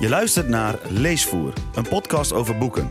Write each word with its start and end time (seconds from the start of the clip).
Je 0.00 0.08
luistert 0.08 0.48
naar 0.48 0.78
Leesvoer, 0.88 1.52
een 1.74 1.88
podcast 1.88 2.32
over 2.32 2.58
boeken. 2.58 2.90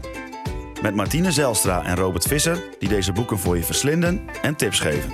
Met 0.81 0.95
Martine 0.95 1.31
Zelstra 1.31 1.83
en 1.83 1.95
Robert 1.95 2.27
Visser, 2.27 2.63
die 2.79 2.89
deze 2.89 3.11
boeken 3.11 3.39
voor 3.39 3.57
je 3.57 3.63
verslinden 3.63 4.21
en 4.41 4.55
tips 4.55 4.79
geven. 4.79 5.11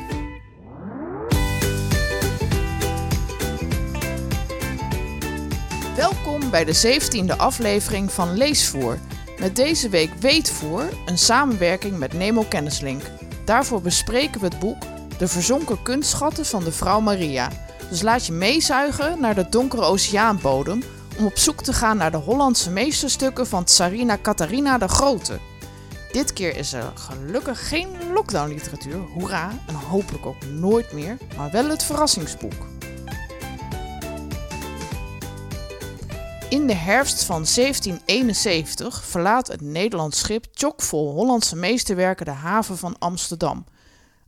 Welkom 5.96 6.50
bij 6.50 6.66
de 6.66 7.00
17e 7.00 7.38
aflevering 7.38 8.12
van 8.12 8.38
Leesvoer. 8.38 8.98
Met 9.40 9.56
deze 9.56 9.90
week 9.90 10.14
Weetvoer, 10.20 10.84
een 11.06 11.18
samenwerking 11.18 11.98
met 11.98 12.14
Nemo 12.14 12.44
Kennislink. 12.50 13.02
Daarvoor 13.46 13.82
bespreken 13.82 14.40
we 14.40 14.46
het 14.46 14.60
boek 14.60 14.84
De 15.18 15.28
verzonken 15.28 15.84
kunstschatten 15.84 16.46
van 16.46 16.64
de 16.64 16.72
vrouw 16.72 17.00
Maria. 17.00 17.50
Dus 17.90 18.02
laat 18.02 18.26
je 18.26 18.34
meezuigen 18.34 19.20
naar 19.20 19.36
de 19.36 19.50
donkere 19.50 19.82
oceaanbodem 19.82 20.82
om 21.18 21.26
op 21.26 21.38
zoek 21.38 21.64
te 21.64 21.74
gaan 21.74 21.98
naar 21.98 22.12
de 22.12 22.18
Hollandse 22.18 22.70
meesterstukken 22.70 23.48
van 23.48 23.64
Tsarina 23.64 24.18
Catharina 24.22 24.78
de 24.78 24.88
Grote. 24.88 25.40
Dit 26.12 26.34
keer 26.34 26.58
is 26.58 26.74
er 26.74 26.92
gelukkig 26.96 27.68
geen 27.68 27.90
lockdown 28.14 28.50
literatuur, 28.50 28.98
hoera, 28.98 29.52
en 29.68 29.76
hopelijk 29.76 30.26
ook 30.26 30.46
nooit 30.46 30.92
meer, 30.92 31.18
maar 31.38 31.52
wel 31.52 31.70
het 31.70 31.84
verrassingsboek. 31.84 32.68
In 36.50 36.68
de 36.68 36.76
herfst 36.76 37.24
van 37.24 37.46
1771 37.56 39.04
verlaat 39.04 39.48
het 39.48 39.62
Nederlands 39.62 40.20
schip 40.20 40.46
chockvol 40.54 41.14
Hollandse 41.14 41.56
meesterwerken 41.56 42.26
de 42.26 42.32
haven 42.32 42.78
van 42.78 42.96
Amsterdam. 43.00 43.66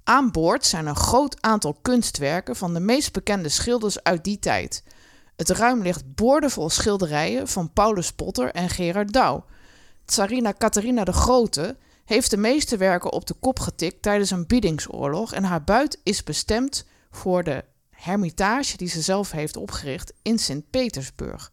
Aan 0.03 0.31
boord 0.31 0.65
zijn 0.65 0.85
een 0.85 0.95
groot 0.95 1.37
aantal 1.41 1.77
kunstwerken 1.81 2.55
van 2.55 2.73
de 2.73 2.79
meest 2.79 3.13
bekende 3.13 3.49
schilders 3.49 4.03
uit 4.03 4.23
die 4.23 4.39
tijd. 4.39 4.83
Het 5.35 5.49
ruim 5.49 5.81
ligt 5.81 6.15
boordevol 6.15 6.69
schilderijen 6.69 7.47
van 7.47 7.73
Paulus 7.73 8.11
Potter 8.11 8.51
en 8.51 8.69
Gerard 8.69 9.13
Douw. 9.13 9.45
Tsarina 10.05 10.53
Catharina 10.57 11.03
de 11.03 11.13
Grote 11.13 11.75
heeft 12.05 12.29
de 12.29 12.37
meeste 12.37 12.77
werken 12.77 13.11
op 13.11 13.27
de 13.27 13.35
kop 13.39 13.59
getikt 13.59 14.01
tijdens 14.01 14.31
een 14.31 14.47
biedingsoorlog 14.47 15.33
en 15.33 15.43
haar 15.43 15.63
buit 15.63 15.99
is 16.03 16.23
bestemd 16.23 16.85
voor 17.11 17.43
de 17.43 17.63
hermitage 17.89 18.77
die 18.77 18.87
ze 18.87 19.01
zelf 19.01 19.31
heeft 19.31 19.57
opgericht 19.57 20.13
in 20.21 20.39
Sint-Petersburg. 20.39 21.51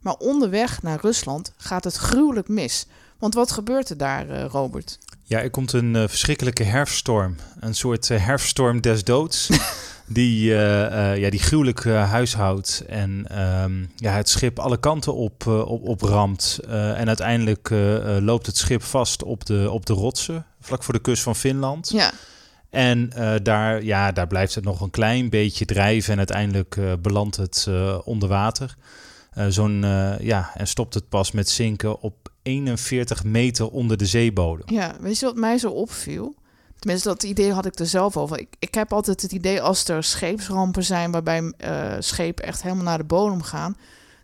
Maar 0.00 0.14
onderweg 0.14 0.82
naar 0.82 1.00
Rusland 1.00 1.52
gaat 1.56 1.84
het 1.84 1.96
gruwelijk 1.96 2.48
mis. 2.48 2.86
Want 3.18 3.34
wat 3.34 3.50
gebeurt 3.50 3.88
er 3.88 3.96
daar, 3.96 4.28
uh, 4.28 4.44
Robert? 4.44 4.98
Ja, 5.22 5.38
er 5.38 5.50
komt 5.50 5.72
een 5.72 5.94
uh, 5.94 6.08
verschrikkelijke 6.08 6.62
herfststorm. 6.64 7.36
Een 7.60 7.74
soort 7.74 8.08
uh, 8.08 8.24
herfststorm 8.24 8.80
des 8.80 9.04
doods. 9.04 9.48
die, 10.12 10.44
ja, 10.50 11.30
die 11.30 11.40
gruwelijk 11.40 11.84
huishoudt. 11.84 12.84
En 12.86 13.40
um, 13.62 13.90
ja, 13.96 14.12
het 14.12 14.28
schip 14.28 14.58
alle 14.58 14.80
kanten 14.80 15.14
op, 15.14 15.46
op, 15.46 15.88
op 15.88 16.02
ramt. 16.02 16.60
en 16.68 17.06
uiteindelijk 17.06 17.70
loopt 18.20 18.46
het 18.46 18.56
schip 18.56 18.82
vast 18.82 19.22
op 19.22 19.46
de, 19.46 19.70
op 19.70 19.86
de 19.86 19.92
rotsen. 19.92 20.46
Vlak 20.60 20.82
voor 20.82 20.94
de 20.94 21.00
kust 21.00 21.22
van 21.22 21.36
Finland. 21.36 21.90
Ja. 21.90 22.10
En 22.70 23.12
daar, 23.42 23.84
ja, 23.84 24.12
daar 24.12 24.26
blijft 24.26 24.54
het 24.54 24.64
nog 24.64 24.80
een 24.80 24.90
klein 24.90 25.30
beetje 25.30 25.64
drijven. 25.64 26.12
En 26.12 26.18
uiteindelijk 26.18 26.78
belandt 27.02 27.36
het 27.36 27.68
onder 28.04 28.28
water. 28.28 28.76
Uh, 29.38 29.46
zo'n, 29.48 29.82
uh, 29.82 30.18
ja, 30.18 30.50
en 30.54 30.66
stopt 30.66 30.94
het 30.94 31.08
pas 31.08 31.30
met 31.30 31.48
zinken 31.48 32.00
op 32.00 32.32
41 32.42 33.24
meter 33.24 33.70
onder 33.70 33.96
de 33.96 34.06
zeebodem. 34.06 34.74
Ja, 34.74 34.94
weet 35.00 35.18
je 35.18 35.26
wat 35.26 35.36
mij 35.36 35.58
zo 35.58 35.70
opviel? 35.70 36.34
Tenminste, 36.82 37.08
dat 37.08 37.22
idee 37.22 37.52
had 37.52 37.66
ik 37.66 37.78
er 37.78 37.86
zelf 37.86 38.16
over. 38.16 38.38
Ik, 38.38 38.48
ik 38.58 38.74
heb 38.74 38.92
altijd 38.92 39.22
het 39.22 39.32
idee 39.32 39.62
als 39.62 39.88
er 39.88 40.04
scheepsrampen 40.04 40.84
zijn 40.84 41.10
waarbij 41.10 41.42
uh, 41.42 41.92
schepen 41.98 42.44
echt 42.44 42.62
helemaal 42.62 42.84
naar 42.84 42.98
de 42.98 43.04
bodem 43.04 43.42
gaan, 43.42 43.76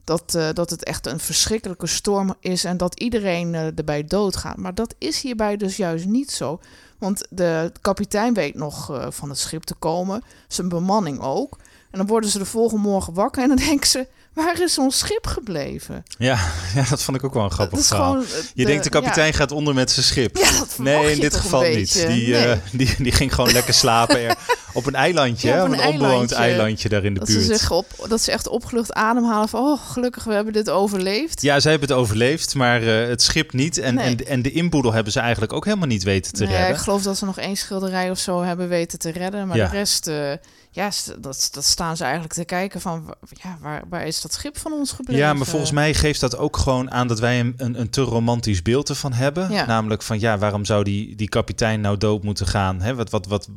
dat, 0.05 0.35
uh, 0.37 0.49
dat 0.53 0.71
het 0.71 0.85
echt 0.85 1.07
een 1.07 1.21
verschrikkelijke 1.21 1.87
storm 1.87 2.35
is 2.41 2.65
en 2.65 2.77
dat 2.77 3.01
iedereen 3.01 3.55
uh, 3.55 3.79
erbij 3.79 4.05
doodgaat. 4.05 4.57
Maar 4.57 4.75
dat 4.75 4.95
is 4.99 5.21
hierbij 5.21 5.57
dus 5.57 5.77
juist 5.77 6.07
niet 6.07 6.31
zo. 6.31 6.61
Want 6.99 7.27
de 7.31 7.73
kapitein 7.81 8.35
weet 8.35 8.55
nog 8.55 9.01
van 9.09 9.29
het 9.29 9.39
schip 9.39 9.63
te 9.63 9.75
komen, 9.75 10.23
zijn 10.49 10.69
bemanning 10.69 11.21
ook. 11.21 11.59
En 11.91 11.99
dan 11.99 12.07
worden 12.07 12.31
ze 12.31 12.39
de 12.39 12.45
volgende 12.45 12.89
morgen 12.89 13.15
wakker 13.15 13.43
en 13.43 13.49
dan 13.49 13.67
denken 13.69 13.89
ze: 13.89 14.07
waar 14.39 14.63
is 14.63 14.79
ons 14.79 14.99
schip 14.99 15.27
gebleven? 15.27 16.05
Ja, 16.19 16.39
ja 16.75 16.85
dat 16.91 17.03
vond 17.03 17.17
ik 17.17 17.25
ook 17.25 17.35
wel 17.35 17.45
een 17.45 17.51
grappig 17.51 17.87
verhaal. 17.87 18.13
De, 18.15 18.43
je 18.55 18.67
denkt 18.67 18.85
de 18.85 18.91
kapitein 18.91 19.27
ja. 19.27 19.33
gaat 19.33 19.53
onder 19.53 19.75
met 19.75 19.91
zijn 19.91 20.07
schip. 20.07 20.37
Ja, 20.37 20.65
nee, 20.77 21.13
in 21.13 21.21
dit 21.21 21.37
geval 21.37 21.63
niet. 21.63 21.93
Die, 21.93 22.29
nee. 22.29 22.47
uh, 22.47 22.53
die, 22.73 22.95
die 22.99 23.13
ging 23.13 23.35
gewoon 23.35 23.53
lekker 23.53 23.75
slapen 23.75 24.21
er, 24.21 24.37
op 24.73 24.87
een 24.87 24.95
eilandje, 24.95 25.49
ja, 25.49 25.65
op 25.65 25.73
een, 25.73 25.79
een 25.83 25.87
onbewoond 25.87 26.33
eilandje 26.33 26.89
daar 26.89 27.05
in 27.05 27.13
de 27.15 27.19
dat 27.19 27.29
buurt. 27.29 27.45
Ze 27.45 27.55
zich 27.57 27.71
op, 27.71 27.87
dat 28.09 28.21
ze 28.21 28.33
echt 28.33 28.49
opgelucht 28.49 28.93
ademhalen 28.93 29.49
van, 29.49 29.61
oh 29.61 29.81
gelukkig 29.91 30.25
we 30.25 30.33
hebben 30.35 30.53
dit 30.53 30.71
overleefd. 30.71 31.43
Ja, 31.43 31.61
zij 31.61 31.71
hebben 31.71 31.89
het 31.89 31.99
overleefd, 31.99 32.55
maar 32.55 32.83
uh, 32.83 33.09
het 33.09 33.23
schip 33.23 33.53
niet. 33.53 33.79
En, 33.79 33.95
Nee. 33.95 34.05
en, 34.17 34.27
en 34.27 34.43
de 34.43 34.51
inboedel 34.53 34.93
hebben 34.93 35.13
ze 35.13 35.21
eigenlijk 35.21 35.53
ook 35.53 35.65
helemaal 35.65 35.87
niet 35.87 36.03
weten 36.03 36.33
te 36.33 36.45
Nee, 36.45 36.53
redden. 36.57 36.71
ik 36.71 36.77
geloof 36.81 37.03
dat 37.03 37.19
ze 37.19 37.25
nog 37.25 37.39
één 37.39 37.57
schilderij 37.57 38.11
of 38.11 38.19
zo 38.19 38.43
hebben 38.43 38.69
weten 38.69 38.99
te 38.99 39.11
redden. 39.11 39.47
Maar 39.47 39.57
Ja. 39.57 39.69
de 39.69 39.77
rest, 39.77 40.09
uh, 40.09 40.31
ja, 40.71 40.91
dat, 41.19 41.49
dat 41.53 41.65
staan 41.65 41.97
ze 41.97 42.03
eigenlijk 42.03 42.33
te 42.35 42.45
kijken 42.45 42.81
van, 42.81 43.15
ja, 43.43 43.59
waar, 43.61 43.83
waar 43.89 44.07
is 44.07 44.21
dat 44.21 44.33
schip 44.33 44.59
van 44.59 44.73
ons 44.73 44.93
gebleven? 44.93 45.25
Ja, 45.25 45.35
maar 45.35 45.47
volgens 45.47 45.71
mij 45.71 45.95
geeft 45.95 46.21
dat 46.21 46.37
ook 46.37 46.57
gewoon 46.57 46.91
aan 46.91 47.09
dat 47.09 47.19
wij 47.21 47.41
een, 47.41 47.55
een, 47.57 47.81
een 47.81 47.91
te 47.91 48.01
romantisch 48.01 48.63
beeld 48.63 48.89
ervan 48.89 49.13
hebben. 49.13 49.53
Ja. 49.53 49.67
Namelijk 49.67 50.03
van 50.03 50.21
ja, 50.21 50.39
waarom 50.39 50.65
zou 50.65 50.85
die, 50.85 51.15
die 51.17 51.29
kapitein 51.29 51.81
nou 51.81 51.97
dood 51.97 52.23
moeten 52.23 52.47
gaan? 52.47 52.81
Hè? 52.81 52.95
Wat, 52.95 53.11
wat, 53.11 53.27
wat, 53.27 53.49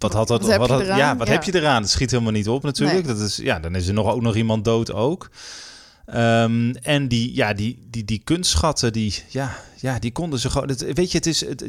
wat 0.00 0.12
had 0.12 0.28
dat? 0.28 0.56
Wat 0.56 0.68
had-? 0.68 0.86
Ja, 0.86 1.16
wat 1.16 1.26
Ja. 1.26 1.32
heb 1.32 1.42
je 1.44 1.54
eraan? 1.54 1.82
Het 1.82 1.90
schiet 1.90 2.10
helemaal 2.10 2.32
niet 2.32 2.48
op 2.48 2.62
natuurlijk. 2.62 3.06
Dat 3.06 3.18
is, 3.20 3.36
ja, 3.36 3.58
dan 3.60 3.74
is 3.74 3.88
er 3.88 3.94
nog, 3.94 4.12
ook 4.12 4.22
nog 4.22 4.36
iemand 4.36 4.64
dood 4.64 4.92
ook. 4.92 5.30
Ehm, 6.06 6.70
en 6.82 7.08
die, 7.08 7.34
ja, 7.34 7.52
die, 7.52 7.78
die, 7.90 8.04
die 8.04 8.20
kunstschatten, 8.24 8.92
die, 8.92 9.14
ja, 9.28 9.56
ja, 9.80 9.98
die 9.98 10.12
konden 10.12 10.38
ze 10.38 10.50
gewoon. 10.50 10.68
Het, 10.68 10.92
weet 10.92 11.10
je, 11.10 11.16
het 11.16 11.26
is. 11.26 11.40
Het, 11.40 11.64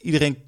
iedereen. 0.00 0.38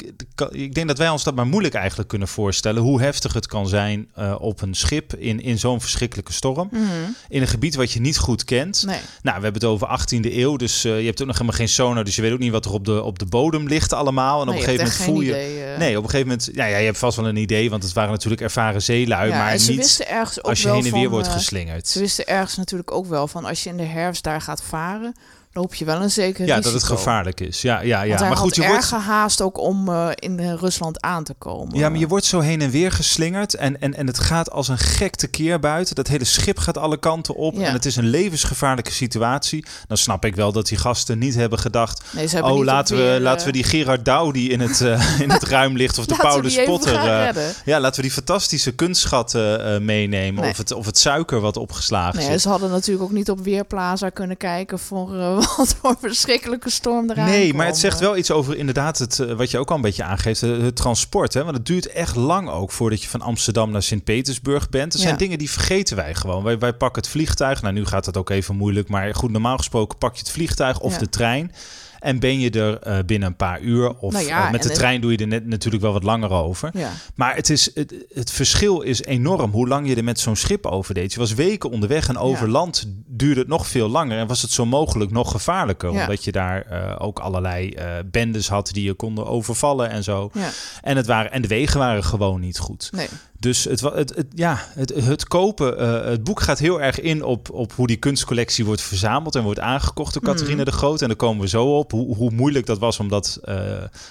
Ik 0.50 0.74
denk 0.74 0.88
dat 0.88 0.98
wij 0.98 1.08
ons 1.08 1.24
dat 1.24 1.34
maar 1.34 1.46
moeilijk 1.46 1.74
eigenlijk 1.74 2.08
kunnen 2.08 2.28
voorstellen. 2.28 2.82
Hoe 2.82 3.00
heftig 3.00 3.32
het 3.32 3.46
kan 3.46 3.68
zijn 3.68 4.08
eh, 4.14 4.34
op 4.38 4.62
een 4.62 4.74
schip 4.74 5.14
in, 5.14 5.40
in 5.40 5.58
zo'n 5.58 5.80
verschrikkelijke 5.80 6.32
storm. 6.32 6.68
Mhm. 6.72 6.82
In 7.28 7.40
een 7.40 7.48
gebied 7.48 7.74
wat 7.74 7.92
je 7.92 8.00
niet 8.00 8.18
goed 8.18 8.44
kent. 8.44 8.82
Nee. 8.86 9.00
Nou, 9.22 9.36
we 9.36 9.42
hebben 9.42 9.52
het 9.52 9.64
over 9.64 10.00
18e 10.00 10.32
eeuw, 10.32 10.56
dus 10.56 10.84
eh, 10.84 10.98
je 10.98 11.06
hebt 11.06 11.20
ook 11.20 11.26
nog 11.26 11.36
helemaal 11.36 11.58
geen 11.58 11.68
sonar, 11.68 12.04
dus 12.04 12.16
je 12.16 12.22
weet 12.22 12.32
ook 12.32 12.38
niet 12.38 12.52
wat 12.52 12.64
er 12.64 12.72
op 12.72 12.84
de, 12.84 13.02
op 13.02 13.18
de 13.18 13.26
bodem 13.26 13.66
ligt 13.66 13.92
allemaal. 13.92 14.40
En 14.40 14.46
Nee, 14.46 14.54
op 14.54 14.60
een 14.60 14.66
gegeven 14.66 14.86
moment 14.86 15.04
voel 15.04 15.20
je. 15.20 15.28
idee, 15.28 15.64
eh. 15.64 15.78
Nee, 15.78 15.96
op 15.96 16.04
een 16.04 16.10
gegeven 16.10 16.28
moment. 16.28 16.48
Ja, 16.52 16.64
ja, 16.64 16.76
je 16.76 16.84
hebt 16.84 16.98
vast 16.98 17.16
wel 17.16 17.28
een 17.28 17.36
idee, 17.36 17.70
want 17.70 17.82
het 17.82 17.92
waren 17.92 18.10
natuurlijk 18.10 18.40
ervaren 18.40 18.82
zeelui, 18.82 19.30
Ja, 19.30 19.38
maar 19.38 19.58
ze 19.58 19.70
niet 19.70 19.78
wisten 19.78 20.08
ergens 20.08 20.38
ook 20.38 20.48
als 20.48 20.62
je 20.62 20.68
heen 20.68 20.84
en 20.84 20.92
weer 20.92 21.02
van, 21.02 21.10
wordt 21.10 21.28
geslingerd. 21.28 21.88
Ze 21.88 21.98
wisten 21.98 22.26
ergens 22.26 22.56
natuurlijk 22.56 22.92
ook 22.92 23.06
wel 23.06 23.28
van, 23.28 23.44
als 23.44 23.62
je 23.62 23.70
in 23.70 23.76
de 23.76 23.82
herfst 23.82 24.24
daar 24.24 24.40
gaat 24.40 24.62
varen, 24.62 25.14
loop 25.58 25.74
je 25.74 25.84
wel 25.84 26.02
een 26.02 26.10
zeker 26.10 26.46
ja, 26.46 26.54
risico. 26.56 26.72
dat 26.72 26.80
het 26.80 26.90
gevaarlijk 26.98 27.40
is. 27.40 27.62
Ja, 27.62 27.80
ja, 27.80 28.02
ja. 28.02 28.20
Maar 28.20 28.36
goed, 28.36 28.54
je 28.54 28.60
wordt. 28.60 28.76
erg 28.76 28.88
gehaast 28.88 29.40
ook 29.40 29.58
om 29.58 29.88
eh, 29.88 30.08
in 30.14 30.38
eh, 30.38 30.52
Rusland 30.54 31.02
aan 31.02 31.24
te 31.24 31.34
komen. 31.34 31.78
Ja, 31.78 31.88
maar 31.88 31.98
je 31.98 32.06
wordt 32.08 32.24
zo 32.24 32.40
heen 32.40 32.60
en 32.60 32.70
weer 32.70 32.92
geslingerd 32.92 33.54
en, 33.54 33.80
en, 33.80 33.94
en 33.94 34.06
het 34.06 34.18
gaat 34.18 34.50
als 34.50 34.68
een 34.68 34.78
gek 34.78 35.16
tekeer 35.16 35.60
buiten. 35.60 35.94
Dat 35.94 36.08
hele 36.08 36.24
schip 36.24 36.58
gaat 36.58 36.78
alle 36.78 36.98
kanten 36.98 37.34
op 37.34 37.54
Ja. 37.54 37.66
en 37.66 37.72
het 37.72 37.84
is 37.86 37.96
een 37.96 38.06
levensgevaarlijke 38.08 38.92
situatie. 38.92 39.66
Dan 39.86 39.96
snap 39.96 40.24
ik 40.24 40.36
wel 40.36 40.52
dat 40.52 40.66
die 40.68 40.78
gasten 40.78 41.18
niet 41.18 41.34
hebben 41.34 41.58
gedacht... 41.58 42.02
Nee, 42.10 42.26
ze 42.26 42.34
hebben 42.34 42.52
Oh, 42.52 42.64
laten 42.64 42.96
we, 42.96 43.02
weer, 43.02 43.20
laten 43.20 43.46
we 43.46 43.52
eh, 43.52 43.62
die 43.62 43.64
Gerard 43.64 44.04
Douw 44.04 44.30
die 44.30 44.50
in 44.50 44.60
het, 44.60 44.80
eh, 44.80 45.20
in 45.24 45.30
het 45.30 45.42
ruim 45.42 45.76
ligt... 45.76 45.98
of 45.98 46.06
de 46.06 46.16
Paulus 46.16 46.64
Potter... 46.64 46.94
eh, 46.94 47.34
ja, 47.64 47.80
laten 47.80 47.96
we 47.96 48.02
die 48.02 48.10
fantastische 48.16 48.72
kunstschatten 48.72 49.64
eh, 49.74 49.80
meenemen. 49.80 50.40
Nee. 50.42 50.50
Of, 50.50 50.56
het, 50.56 50.72
of 50.72 50.86
het 50.86 50.98
suiker 50.98 51.40
wat 51.40 51.56
opgeslagen 51.56 52.18
Nee, 52.18 52.28
zit. 52.30 52.40
ze 52.40 52.48
hadden 52.48 52.70
natuurlijk 52.70 53.04
ook 53.04 53.12
niet 53.12 53.30
op 53.30 53.40
Weerplaza 53.40 54.08
kunnen 54.08 54.36
kijken 54.36 54.78
voor 54.78 55.18
eh, 55.18 55.47
wat 55.56 55.76
voor 55.80 55.96
verschrikkelijke 56.00 56.70
storm 56.70 57.10
eraan 57.10 57.24
Nee, 57.28 57.54
maar 57.54 57.66
het 57.66 57.78
zegt 57.78 58.00
wel 58.00 58.16
iets 58.16 58.30
over 58.30 58.56
inderdaad 58.56 58.98
het, 58.98 59.18
eh, 59.18 59.32
wat 59.32 59.50
je 59.50 59.58
ook 59.58 59.70
al 59.70 59.76
een 59.76 59.82
beetje 59.82 60.02
aangeeft, 60.04 60.42
eh, 60.42 60.58
het 60.58 60.76
transport. 60.76 61.34
Hè? 61.34 61.44
Want 61.44 61.56
het 61.56 61.66
duurt 61.66 61.86
echt 61.86 62.16
lang 62.16 62.48
ook 62.50 62.72
voordat 62.72 63.02
je 63.02 63.08
van 63.08 63.20
Amsterdam 63.20 63.70
naar 63.70 63.82
Sint-Petersburg 63.82 64.68
bent. 64.68 64.92
Er 64.92 64.98
zijn 65.00 65.12
Ja. 65.12 65.18
dingen 65.18 65.38
die 65.38 65.50
vergeten 65.50 65.96
wij 65.96 66.14
gewoon. 66.14 66.42
Wij, 66.42 66.58
wij 66.58 66.72
pakken 66.72 67.02
het 67.02 67.10
vliegtuig. 67.10 67.62
Nou, 67.62 67.74
nu 67.74 67.84
gaat 67.86 68.06
het 68.06 68.16
ook 68.16 68.30
even 68.30 68.56
moeilijk. 68.56 68.88
Maar 68.88 69.14
goed, 69.14 69.30
normaal 69.30 69.56
gesproken 69.56 69.98
pak 69.98 70.12
je 70.14 70.18
het 70.20 70.30
vliegtuig 70.30 70.80
of 70.80 70.92
Ja. 70.92 70.98
de 70.98 71.08
trein. 71.08 71.52
En 71.98 72.18
ben 72.18 72.40
je 72.40 72.50
er 72.50 72.78
eh, 72.78 72.98
binnen 73.06 73.28
een 73.28 73.36
paar 73.36 73.60
uur. 73.60 73.96
Of 73.98 74.12
Nou 74.12 74.26
ja, 74.26 74.46
eh, 74.46 74.52
met 74.52 74.62
de 74.62 74.70
trein 74.70 75.00
doe 75.00 75.12
je 75.12 75.18
er 75.18 75.26
net, 75.26 75.46
natuurlijk 75.46 75.82
wel 75.82 75.92
wat 75.92 76.02
langer 76.02 76.30
over. 76.30 76.70
Ja. 76.72 76.90
Maar 77.14 77.34
het, 77.34 77.50
is, 77.50 77.70
het, 77.74 77.94
het 78.14 78.30
verschil 78.30 78.80
is 78.80 79.02
enorm 79.02 79.50
hoe 79.50 79.68
lang 79.68 79.88
je 79.88 79.96
er 79.96 80.04
met 80.04 80.20
zo'n 80.20 80.36
schip 80.36 80.66
over 80.66 80.94
deed. 80.94 81.12
Je 81.12 81.18
was 81.18 81.34
weken 81.34 81.70
onderweg 81.70 82.08
en 82.08 82.18
over 82.18 82.46
Ja. 82.46 82.52
land 82.52 82.84
duurde 83.06 83.40
het 83.40 83.48
nog 83.48 83.66
veel 83.66 83.88
langer. 83.88 84.18
En 84.18 84.26
was 84.26 84.42
het 84.42 84.50
zo 84.50 84.66
mogelijk 84.66 85.10
nog 85.10 85.30
gevaarlijker. 85.30 85.90
Omdat 85.90 86.24
je 86.24 86.32
daar 86.32 86.62
eh, 86.62 86.94
ook 86.98 87.18
allerlei 87.18 87.76
bendes 88.04 88.48
had 88.48 88.70
die 88.72 88.84
je 88.84 88.94
konden 88.94 89.26
overvallen 89.26 89.90
en 89.90 90.04
zo. 90.04 90.30
Ja. 90.32 90.50
En, 90.82 90.96
het 90.96 91.06
waren, 91.06 91.32
en 91.32 91.42
de 91.42 91.48
wegen 91.48 91.78
waren 91.78 92.04
gewoon 92.04 92.40
niet 92.40 92.58
goed. 92.58 92.88
Nee. 92.92 93.08
Dus 93.40 93.64
het, 93.64 93.80
het, 93.80 94.14
het, 94.14 94.26
ja, 94.34 94.58
het, 94.74 94.94
het 94.94 95.28
kopen, 95.28 95.78
eh, 95.78 96.04
het 96.10 96.24
boek 96.24 96.40
gaat 96.40 96.58
heel 96.58 96.80
erg 96.82 97.00
in 97.00 97.22
op, 97.24 97.50
op 97.50 97.72
hoe 97.72 97.86
die 97.86 97.96
kunstcollectie 97.96 98.64
wordt 98.64 98.80
verzameld 98.82 99.34
en 99.34 99.42
wordt 99.42 99.60
aangekocht 99.60 100.12
door 100.14 100.22
Catharina 100.22 100.56
Mhm. 100.56 100.64
de 100.64 100.72
Groot. 100.72 101.00
En 101.02 101.08
daar 101.08 101.16
komen 101.16 101.42
we 101.42 101.48
zo 101.48 101.76
op, 101.78 101.90
hoe, 101.90 102.14
hoe 102.16 102.30
moeilijk 102.30 102.66
dat 102.66 102.78
was 102.78 102.98
om, 103.00 103.08
dat, 103.08 103.38
eh, 103.44 103.56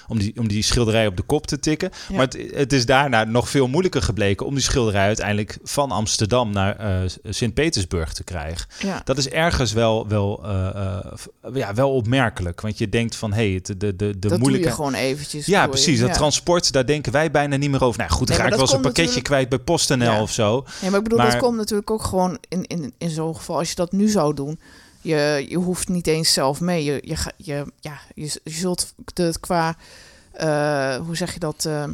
om, 0.08 0.18
die, 0.18 0.32
om 0.38 0.48
die 0.48 0.62
schilderij 0.62 1.06
op 1.06 1.16
de 1.16 1.22
kop 1.22 1.46
te 1.46 1.58
tikken. 1.60 1.90
Ja. 2.08 2.16
Maar 2.16 2.24
het, 2.24 2.38
het 2.54 2.72
is 2.72 2.86
daarna 2.86 3.24
nog 3.24 3.48
veel 3.48 3.68
moeilijker 3.68 4.02
gebleken 4.02 4.46
om 4.46 4.54
die 4.54 4.62
schilderij 4.62 5.06
uiteindelijk 5.06 5.58
van 5.64 5.90
Amsterdam 5.90 6.52
naar 6.52 6.76
eh, 6.76 7.10
Sint-Petersburg 7.28 8.12
te 8.12 8.24
krijgen. 8.24 8.66
Ja. 8.78 9.00
Dat 9.04 9.18
is 9.18 9.28
ergens 9.28 9.72
wel, 9.72 10.08
wel, 10.08 10.46
ja, 11.54 11.74
wel 11.74 11.94
opmerkelijk. 11.94 12.60
Want 12.60 12.78
je 12.78 12.88
denkt 12.88 13.16
van, 13.16 13.32
hé, 13.32 13.50
hey, 13.50 13.60
de, 13.62 13.76
de, 13.76 13.96
de, 13.96 14.18
de 14.18 14.28
dat 14.28 14.38
moeilijke... 14.38 14.66
doe 14.68 14.76
je 14.76 14.82
gewoon 14.82 14.94
eventjes. 14.94 15.46
Ja, 15.46 15.66
precies. 15.66 15.98
Dat 16.00 16.08
Ja. 16.08 16.14
transport, 16.14 16.72
daar 16.72 16.86
denken 16.86 17.12
wij 17.12 17.30
bijna 17.30 17.56
niet 17.56 17.70
meer 17.70 17.84
over. 17.84 17.98
Nou 17.98 18.10
goed, 18.10 18.26
dan 18.26 18.36
Nee, 18.36 18.46
ga 18.46 18.52
ik 18.52 18.58
wel 18.58 18.66
eens 18.68 18.76
een 18.76 18.80
pakketje 18.80 19.17
natuurlijk- 19.18 19.48
kwijt 19.48 19.48
bij 19.48 19.58
PostNL 19.58 20.04
Ja. 20.04 20.22
of 20.22 20.32
zo. 20.32 20.64
Nee, 20.80 20.90
maar 20.90 20.98
ik 20.98 21.04
bedoel, 21.04 21.18
Maar- 21.18 21.30
dat 21.30 21.40
komt 21.40 21.56
natuurlijk 21.56 21.90
ook 21.90 22.02
gewoon 22.02 22.38
in, 22.48 22.64
in, 22.66 22.92
in 22.98 23.10
zo'n 23.10 23.36
geval. 23.36 23.56
Als 23.58 23.68
je 23.68 23.74
dat 23.74 23.92
nu 23.92 24.08
zou 24.08 24.34
doen, 24.34 24.60
je, 25.00 25.46
je 25.48 25.56
hoeft 25.56 25.88
niet 25.88 26.06
eens 26.06 26.32
zelf 26.32 26.60
mee. 26.60 26.84
Je, 26.84 27.00
je, 27.04 27.16
je, 27.36 27.72
ja, 27.80 27.98
je, 28.14 28.40
je 28.44 28.50
zult 28.50 28.94
het 29.14 29.40
qua, 29.40 29.76
eh, 30.32 30.96
hoe 30.96 31.16
zeg 31.16 31.32
je 31.32 31.38
dat, 31.38 31.64
eh, 31.64 31.84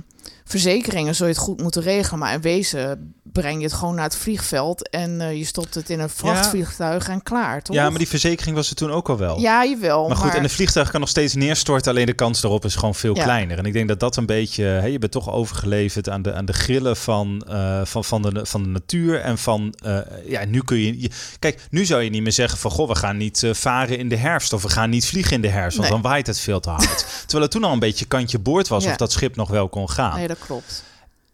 verzekeringen 0.45 1.15
zul 1.15 1.27
je 1.27 1.33
het 1.33 1.41
goed 1.43 1.61
moeten 1.63 1.83
regelen. 1.83 2.19
Maar 2.19 2.33
in 2.35 2.41
wezen 2.41 3.15
breng 3.23 3.57
je 3.59 3.65
het 3.65 3.73
gewoon 3.73 3.95
naar 3.95 4.05
het 4.05 4.17
vliegveld 4.17 4.89
en 4.89 5.21
eh, 5.21 5.37
je 5.37 5.45
stopt 5.45 5.75
het 5.75 5.91
in 5.91 6.01
een 6.01 6.09
vrachtvliegtuig 6.11 7.09
en 7.09 7.23
klaar, 7.23 7.63
toch? 7.63 7.77
Ja, 7.77 7.89
maar 7.91 7.99
die 7.99 8.09
verzekering 8.09 8.57
was 8.57 8.71
er 8.71 8.77
toen 8.77 8.91
ook 8.91 9.09
al 9.09 9.17
wel. 9.19 9.41
Ja, 9.41 9.65
jawel. 9.65 10.09
Maar 10.09 10.17
goed, 10.17 10.35
en 10.35 10.43
een 10.45 10.51
vliegtuig 10.51 10.91
kan 10.91 11.01
nog 11.01 11.09
steeds 11.09 11.35
neerstorten, 11.35 11.91
alleen 11.93 12.07
de 12.07 12.13
kans 12.13 12.41
daarop 12.41 12.65
is 12.65 12.75
gewoon 12.75 12.95
veel 12.95 13.17
Ja. 13.17 13.23
kleiner. 13.25 13.59
En 13.59 13.65
ik 13.65 13.73
denk 13.73 13.89
dat 13.89 14.01
dat 14.01 14.17
een 14.17 14.27
beetje, 14.27 14.65
hè, 14.65 14.87
je 14.87 14.99
bent 14.99 15.13
toch 15.13 15.31
overgeleverd 15.31 16.09
aan 16.09 16.23
de, 16.23 16.33
aan 16.35 16.45
de 16.45 16.53
grillen 16.53 16.97
van, 16.97 17.45
eh, 17.49 17.81
van, 17.85 18.05
van, 18.05 18.23
de, 18.23 18.47
van 18.47 18.63
de 18.63 18.69
natuur 18.69 19.21
en 19.21 19.39
van, 19.39 19.75
eh, 19.85 19.99
ja, 20.27 20.45
nu 20.45 20.63
kun 20.63 20.79
je, 20.79 21.01
je- 21.01 21.11
kijk, 21.39 21.61
nu 21.71 21.85
zou 21.85 22.03
je 22.03 22.11
niet 22.11 22.23
meer 22.23 22.33
zeggen 22.33 22.59
van, 22.59 22.71
goh, 22.71 22.89
we 22.89 22.95
gaan 22.95 23.17
niet 23.17 23.47
varen 23.53 23.99
in 23.99 24.09
de 24.09 24.17
herfst 24.17 24.53
of 24.53 24.63
we 24.63 24.69
gaan 24.69 24.91
niet 24.91 25.07
vliegen 25.07 25.33
in 25.33 25.41
de 25.43 25.49
herfst, 25.49 25.77
want 25.79 25.91
Nee. 25.91 26.01
dan 26.01 26.11
waait 26.11 26.27
het 26.27 26.41
veel 26.41 26.61
te 26.61 26.71
hard. 26.71 27.07
Terwijl 27.21 27.43
het 27.43 27.51
toen 27.51 27.65
al 27.65 27.73
een 27.73 27.79
beetje 27.79 28.05
kantje 28.05 28.39
boord 28.39 28.69
was 28.69 28.85
Ja. 28.85 28.91
of 28.91 28.97
dat 28.97 29.13
schip 29.13 29.37
nog 29.37 29.49
wel 29.51 29.69
kon 29.69 29.91
gaan. 29.91 30.14
Nee, 30.17 30.29
dat 30.29 30.39
klopt. 30.39 30.85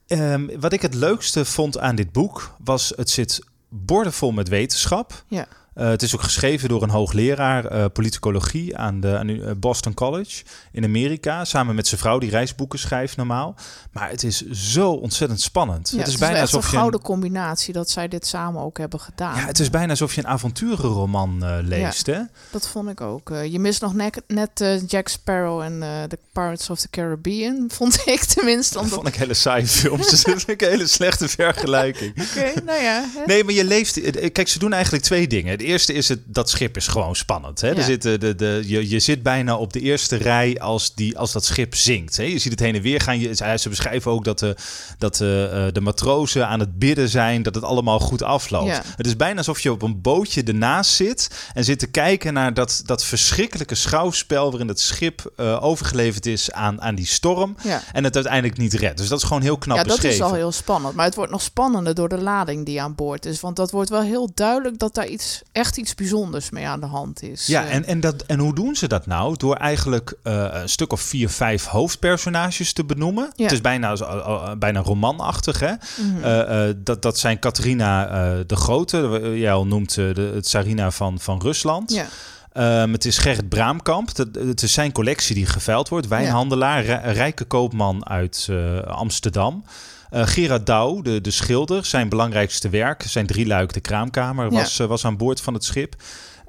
Ehm, 0.06 0.58
wat 0.60 0.72
ik 0.72 0.82
het 0.82 0.94
leukste 0.94 1.44
vond 1.44 1.78
aan 1.78 1.94
dit 1.94 2.12
boek 2.12 2.54
was, 2.64 2.92
het 2.96 3.10
zit 3.10 3.40
boordevol 3.68 4.32
met 4.32 4.48
wetenschap. 4.48 5.24
Ja. 5.28 5.46
Eh, 5.74 5.88
het 5.88 6.02
is 6.02 6.14
ook 6.14 6.22
geschreven 6.22 6.68
door 6.68 6.82
een 6.82 6.90
hoogleraar 6.90 7.64
eh, 7.64 7.84
politicologie 7.92 8.76
aan 8.76 9.00
de 9.00 9.18
aan 9.18 9.28
eh, 9.28 9.50
Boston 9.56 9.94
College 9.94 10.42
in 10.72 10.84
Amerika. 10.84 11.44
Samen 11.44 11.74
met 11.74 11.86
zijn 11.86 12.00
vrouw 12.00 12.18
die 12.18 12.30
reisboeken 12.30 12.78
schrijft 12.78 13.16
normaal. 13.16 13.54
Maar 13.92 14.10
het 14.10 14.22
is 14.22 14.50
zo 14.50 14.90
ontzettend 14.90 15.40
spannend. 15.40 15.90
Ja, 15.90 15.98
het 15.98 16.06
is 16.06 16.16
bijna 16.16 16.40
alsof 16.40 16.62
een 16.64 16.68
je 16.70 16.74
een, 16.74 16.80
gouden 16.80 17.00
combinatie 17.00 17.72
dat 17.72 17.90
zij 17.90 18.08
dit 18.08 18.26
samen 18.26 18.62
ook 18.62 18.78
hebben 18.78 19.00
gedaan. 19.00 19.36
ja, 19.36 19.46
het 19.46 19.58
is 19.58 19.70
bijna 19.70 19.90
alsof 19.90 20.14
je 20.14 20.20
een 20.20 20.26
avonturenroman 20.26 21.44
eh, 21.44 21.56
leest. 21.62 22.06
Hè? 22.06 22.20
Dat 22.50 22.68
vond 22.68 22.88
ik 22.88 23.00
ook. 23.00 23.28
Je 23.28 23.58
mist 23.58 23.80
nog 23.80 23.94
net, 23.94 24.22
net 24.26 24.80
Jack 24.86 25.08
Sparrow 25.08 25.60
en 25.60 25.78
The 26.08 26.18
Pirates 26.32 26.70
of 26.70 26.78
the 26.80 26.88
Caribbean, 26.90 27.64
vond 27.78 28.02
ik 28.06 28.24
tenminste. 28.24 28.78
Dat 28.78 28.88
vond 28.88 29.06
ik 29.06 29.14
hele 29.14 29.34
saaie 29.34 29.66
films. 29.66 30.10
Dat 30.10 30.20
vind 30.20 30.48
ik 30.48 30.62
een 30.62 30.68
hele 30.68 30.86
slechte 30.86 31.28
vergelijking. 31.28 32.10
Oké, 32.10 32.52
nou 32.64 32.82
ja. 32.82 33.04
hè. 33.14 33.24
Nee, 33.26 33.44
maar 33.44 33.54
je 33.54 33.64
leeft. 33.64 34.00
Kijk, 34.32 34.48
ze 34.48 34.58
doen 34.58 34.72
eigenlijk 34.72 35.04
twee 35.04 35.26
dingen. 35.26 35.58
Eerste 35.70 35.92
is 35.92 36.08
het 36.08 36.20
dat 36.24 36.50
schip 36.50 36.76
is 36.76 36.86
gewoon 36.86 37.16
spannend. 37.16 37.60
Hè? 37.60 37.68
Ja. 37.68 37.74
Er 37.76 37.82
zitten 37.82 38.20
de, 38.20 38.34
de, 38.34 38.62
je, 38.66 38.88
je 38.88 38.98
zit 39.00 39.22
bijna 39.22 39.56
op 39.56 39.72
de 39.72 39.80
eerste 39.80 40.16
rij 40.16 40.60
als, 40.60 40.94
die, 40.94 41.18
als 41.18 41.32
dat 41.32 41.44
schip 41.44 41.74
zinkt. 41.74 42.16
Hè? 42.16 42.22
Je 42.22 42.38
ziet 42.38 42.52
het 42.52 42.60
heen 42.60 42.74
en 42.74 42.82
weer 42.82 43.00
gaan. 43.00 43.18
Je, 43.18 43.34
ze 43.34 43.68
beschrijven 43.68 44.10
ook 44.10 44.24
dat, 44.24 44.38
de, 44.38 44.56
dat 44.98 45.16
de, 45.16 45.50
eh, 45.52 45.72
de 45.72 45.80
matrozen 45.80 46.46
aan 46.48 46.60
het 46.60 46.78
bidden 46.78 47.08
zijn, 47.08 47.42
dat 47.42 47.54
het 47.54 47.64
allemaal 47.64 47.98
goed 47.98 48.22
afloopt. 48.22 48.66
Ja. 48.66 48.82
Het 48.96 49.06
is 49.06 49.16
bijna 49.16 49.36
alsof 49.38 49.60
je 49.60 49.72
op 49.72 49.82
een 49.82 50.00
bootje 50.00 50.42
ernaast 50.42 50.94
zit 50.94 51.48
en 51.54 51.64
zit 51.64 51.78
te 51.78 51.86
kijken 51.86 52.32
naar 52.32 52.54
dat, 52.54 52.82
dat 52.84 53.04
verschrikkelijke 53.04 53.74
schouwspel 53.74 54.50
waarin 54.50 54.68
het 54.68 54.80
schip 54.80 55.32
eh, 55.36 55.64
overgeleverd 55.64 56.26
is 56.26 56.52
aan, 56.52 56.82
aan 56.82 56.94
die 56.94 57.06
storm 57.06 57.56
Ja. 57.62 57.82
en 57.92 58.04
het 58.04 58.14
uiteindelijk 58.14 58.58
niet 58.58 58.74
redt. 58.74 58.98
Dus 58.98 59.08
dat 59.08 59.18
is 59.18 59.24
gewoon 59.24 59.42
heel 59.42 59.58
knap 59.58 59.76
ja, 59.76 59.82
dat 59.84 60.04
is 60.04 60.20
al 60.20 60.34
heel 60.34 60.52
spannend. 60.52 60.94
Maar 60.94 61.04
het 61.04 61.14
wordt 61.14 61.30
nog 61.30 61.42
spannender 61.42 61.94
door 61.94 62.08
de 62.08 62.20
lading 62.20 62.66
die 62.66 62.82
aan 62.82 62.94
boord 62.94 63.26
is. 63.26 63.40
Want 63.40 63.56
dat 63.56 63.70
wordt 63.70 63.90
wel 63.90 64.02
heel 64.02 64.30
duidelijk 64.34 64.78
dat 64.78 64.94
daar 64.94 65.06
iets, 65.06 65.42
echt 65.52 65.76
iets 65.76 65.94
bijzonders 65.94 66.50
mee 66.50 66.66
aan 66.68 66.80
de 66.80 66.86
hand 66.86 67.22
is. 67.22 67.46
Ja, 67.46 67.64
Eh, 67.64 67.74
en, 67.74 67.84
en, 67.84 68.00
dat, 68.00 68.22
en 68.26 68.38
hoe 68.38 68.54
doen 68.54 68.74
ze 68.76 68.88
dat 68.88 69.06
nou? 69.06 69.36
Door 69.36 69.54
eigenlijk 69.56 70.14
eh, 70.22 70.46
een 70.50 70.68
stuk 70.68 70.92
of 70.92 71.00
vier, 71.00 71.28
vijf 71.28 71.64
hoofdpersonages 71.64 72.72
te 72.72 72.84
benoemen. 72.84 73.30
Ja. 73.36 73.42
Het 73.42 73.52
is 73.52 73.60
bijna, 73.60 73.92
eh, 73.94 74.50
bijna 74.58 74.80
romanachtig, 74.80 75.60
hè? 75.60 75.72
mhm. 75.96 76.24
Eh, 76.24 76.74
dat, 76.76 77.02
dat 77.02 77.18
zijn 77.18 77.38
Catharina 77.38 78.06
eh, 78.08 78.38
de 78.46 78.56
Grote, 78.56 79.20
jij 79.34 79.52
al 79.52 79.66
noemt 79.66 79.94
de, 79.94 80.30
het 80.34 80.44
Tsarina 80.44 80.90
van, 80.90 81.18
van 81.20 81.40
Rusland. 81.42 81.92
ja. 81.92 82.06
Ehm, 82.52 82.92
het 82.92 83.04
is 83.04 83.18
Gerrit 83.18 83.48
Braamkamp. 83.48 84.16
Het 84.32 84.62
is 84.62 84.72
zijn 84.72 84.92
collectie 84.92 85.34
die 85.34 85.46
geveild 85.46 85.88
wordt. 85.88 86.08
Wijnhandelaar, 86.08 86.84
ri- 86.84 87.12
rijke 87.12 87.44
koopman 87.44 88.06
uit 88.08 88.48
Amsterdam. 88.86 89.64
Eh, 90.10 90.26
Gerard 90.26 90.66
Douw, 90.66 91.02
de, 91.02 91.20
de 91.20 91.30
schilder, 91.30 91.84
zijn 91.84 92.08
belangrijkste 92.08 92.68
werk, 92.68 93.02
zijn 93.02 93.26
drieluik, 93.26 93.72
de 93.72 93.80
kraamkamer, 93.80 94.44
Ja. 94.44 94.50
was, 94.50 94.78
eh, 94.78 94.86
was 94.86 95.04
aan 95.04 95.16
boord 95.16 95.40
van 95.40 95.54
het 95.54 95.64
schip. 95.64 95.94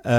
Ehm, 0.03 0.11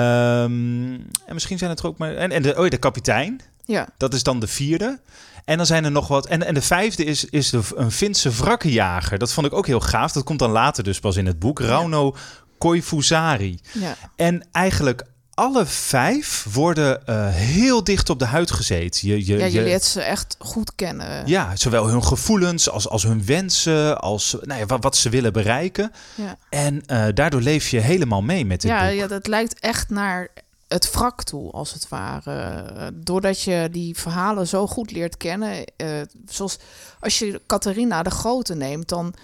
en 1.27 1.33
misschien 1.33 1.59
zijn 1.59 1.71
het 1.71 1.79
er 1.81 1.87
ook 1.87 1.99
maar. 1.99 2.15
En, 2.15 2.31
en 2.31 2.43
de, 2.43 2.57
oh, 2.57 2.65
ja, 2.65 2.71
de 2.71 2.77
kapitein, 2.77 3.41
ja. 3.65 3.89
dat 3.97 4.15
is 4.15 4.23
dan 4.23 4.41
de 4.41 4.47
vierde. 4.47 5.01
En 5.45 5.57
dan 5.57 5.67
zijn 5.67 5.85
er 5.85 5.91
nog 5.91 6.09
wat. 6.09 6.27
En, 6.27 6.47
en 6.47 6.55
de 6.55 6.63
vijfde 6.63 7.05
is, 7.05 7.25
is 7.25 7.51
de, 7.51 7.61
een 7.75 7.91
Finse 7.91 8.31
wrakkenjager. 8.31 9.19
Dat 9.19 9.33
vond 9.33 9.47
ik 9.47 9.53
ook 9.53 9.67
heel 9.67 9.81
gaaf. 9.81 10.13
Dat 10.13 10.25
komt 10.25 10.39
dan 10.39 10.51
later 10.51 10.85
dus 10.85 10.99
pas 11.01 11.17
in 11.17 11.27
het 11.27 11.39
boek. 11.39 11.61
Rauno 11.61 12.17
Koivusari. 12.59 13.59
ja. 13.73 13.97
En 14.17 14.47
eigenlijk 14.53 15.05
alle 15.43 15.67
vijf 15.67 16.47
worden 16.53 17.07
eh, 17.07 17.29
heel 17.29 17.85
dicht 17.85 18.11
op 18.11 18.19
de 18.19 18.25
huid 18.25 18.51
gezeten. 18.51 19.09
Je, 19.09 19.27
je, 19.27 19.37
ja, 19.39 19.45
je 19.45 19.53
je- 19.53 19.63
leert 19.63 19.83
ze 19.85 20.01
echt 20.03 20.37
goed 20.39 20.75
kennen. 20.75 21.27
ja, 21.27 21.57
zowel 21.57 21.87
hun 21.89 22.05
gevoelens 22.05 22.71
als, 22.71 22.89
als 22.89 23.03
hun 23.03 23.25
wensen, 23.25 24.01
als 24.01 24.37
nou 24.41 24.61
ja, 24.61 24.67
wat, 24.67 24.83
wat 24.83 24.97
ze 24.97 25.09
willen 25.09 25.33
bereiken. 25.33 25.93
Ja. 26.15 26.37
En 26.51 26.87
eh, 26.87 27.05
daardoor 27.15 27.41
leef 27.41 27.69
je 27.69 27.81
helemaal 27.81 28.23
mee 28.23 28.47
met 28.47 28.61
dit 28.61 28.71
Ja, 28.71 28.87
boek. 28.89 28.97
ja, 28.99 29.07
dat 29.07 29.27
lijkt 29.27 29.61
echt 29.61 29.91
naar 29.91 30.29
het 30.69 30.93
wrak 30.93 31.23
toe, 31.23 31.51
als 31.51 31.73
het 31.73 31.89
ware. 31.89 32.65
Doordat 32.95 33.43
je 33.43 33.69
die 33.73 33.97
verhalen 33.99 34.47
zo 34.47 34.67
goed 34.67 34.91
leert 34.91 35.17
kennen. 35.17 35.65
eh, 35.77 35.89
zoals 36.29 36.59
als 37.01 37.19
je 37.19 37.41
Catharina 37.47 38.03
de 38.03 38.11
Grote 38.11 38.55
neemt, 38.55 38.89
dan 38.89 39.15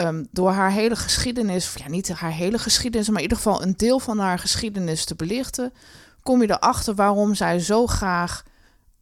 ehm, 0.00 0.24
door 0.30 0.50
haar 0.50 0.72
hele 0.72 0.96
geschiedenis, 0.96 1.66
of 1.66 1.78
ja, 1.78 1.88
niet 1.88 2.12
haar 2.12 2.32
hele 2.32 2.58
geschiedenis, 2.58 3.06
maar 3.08 3.16
in 3.16 3.22
ieder 3.22 3.36
geval 3.36 3.62
een 3.62 3.74
deel 3.76 3.98
van 3.98 4.18
haar 4.18 4.38
geschiedenis 4.38 5.04
te 5.04 5.14
belichten, 5.14 5.72
kom 6.22 6.42
je 6.42 6.50
erachter 6.50 6.94
waarom 6.94 7.34
zij 7.34 7.58
zo 7.60 7.86
graag 7.86 8.42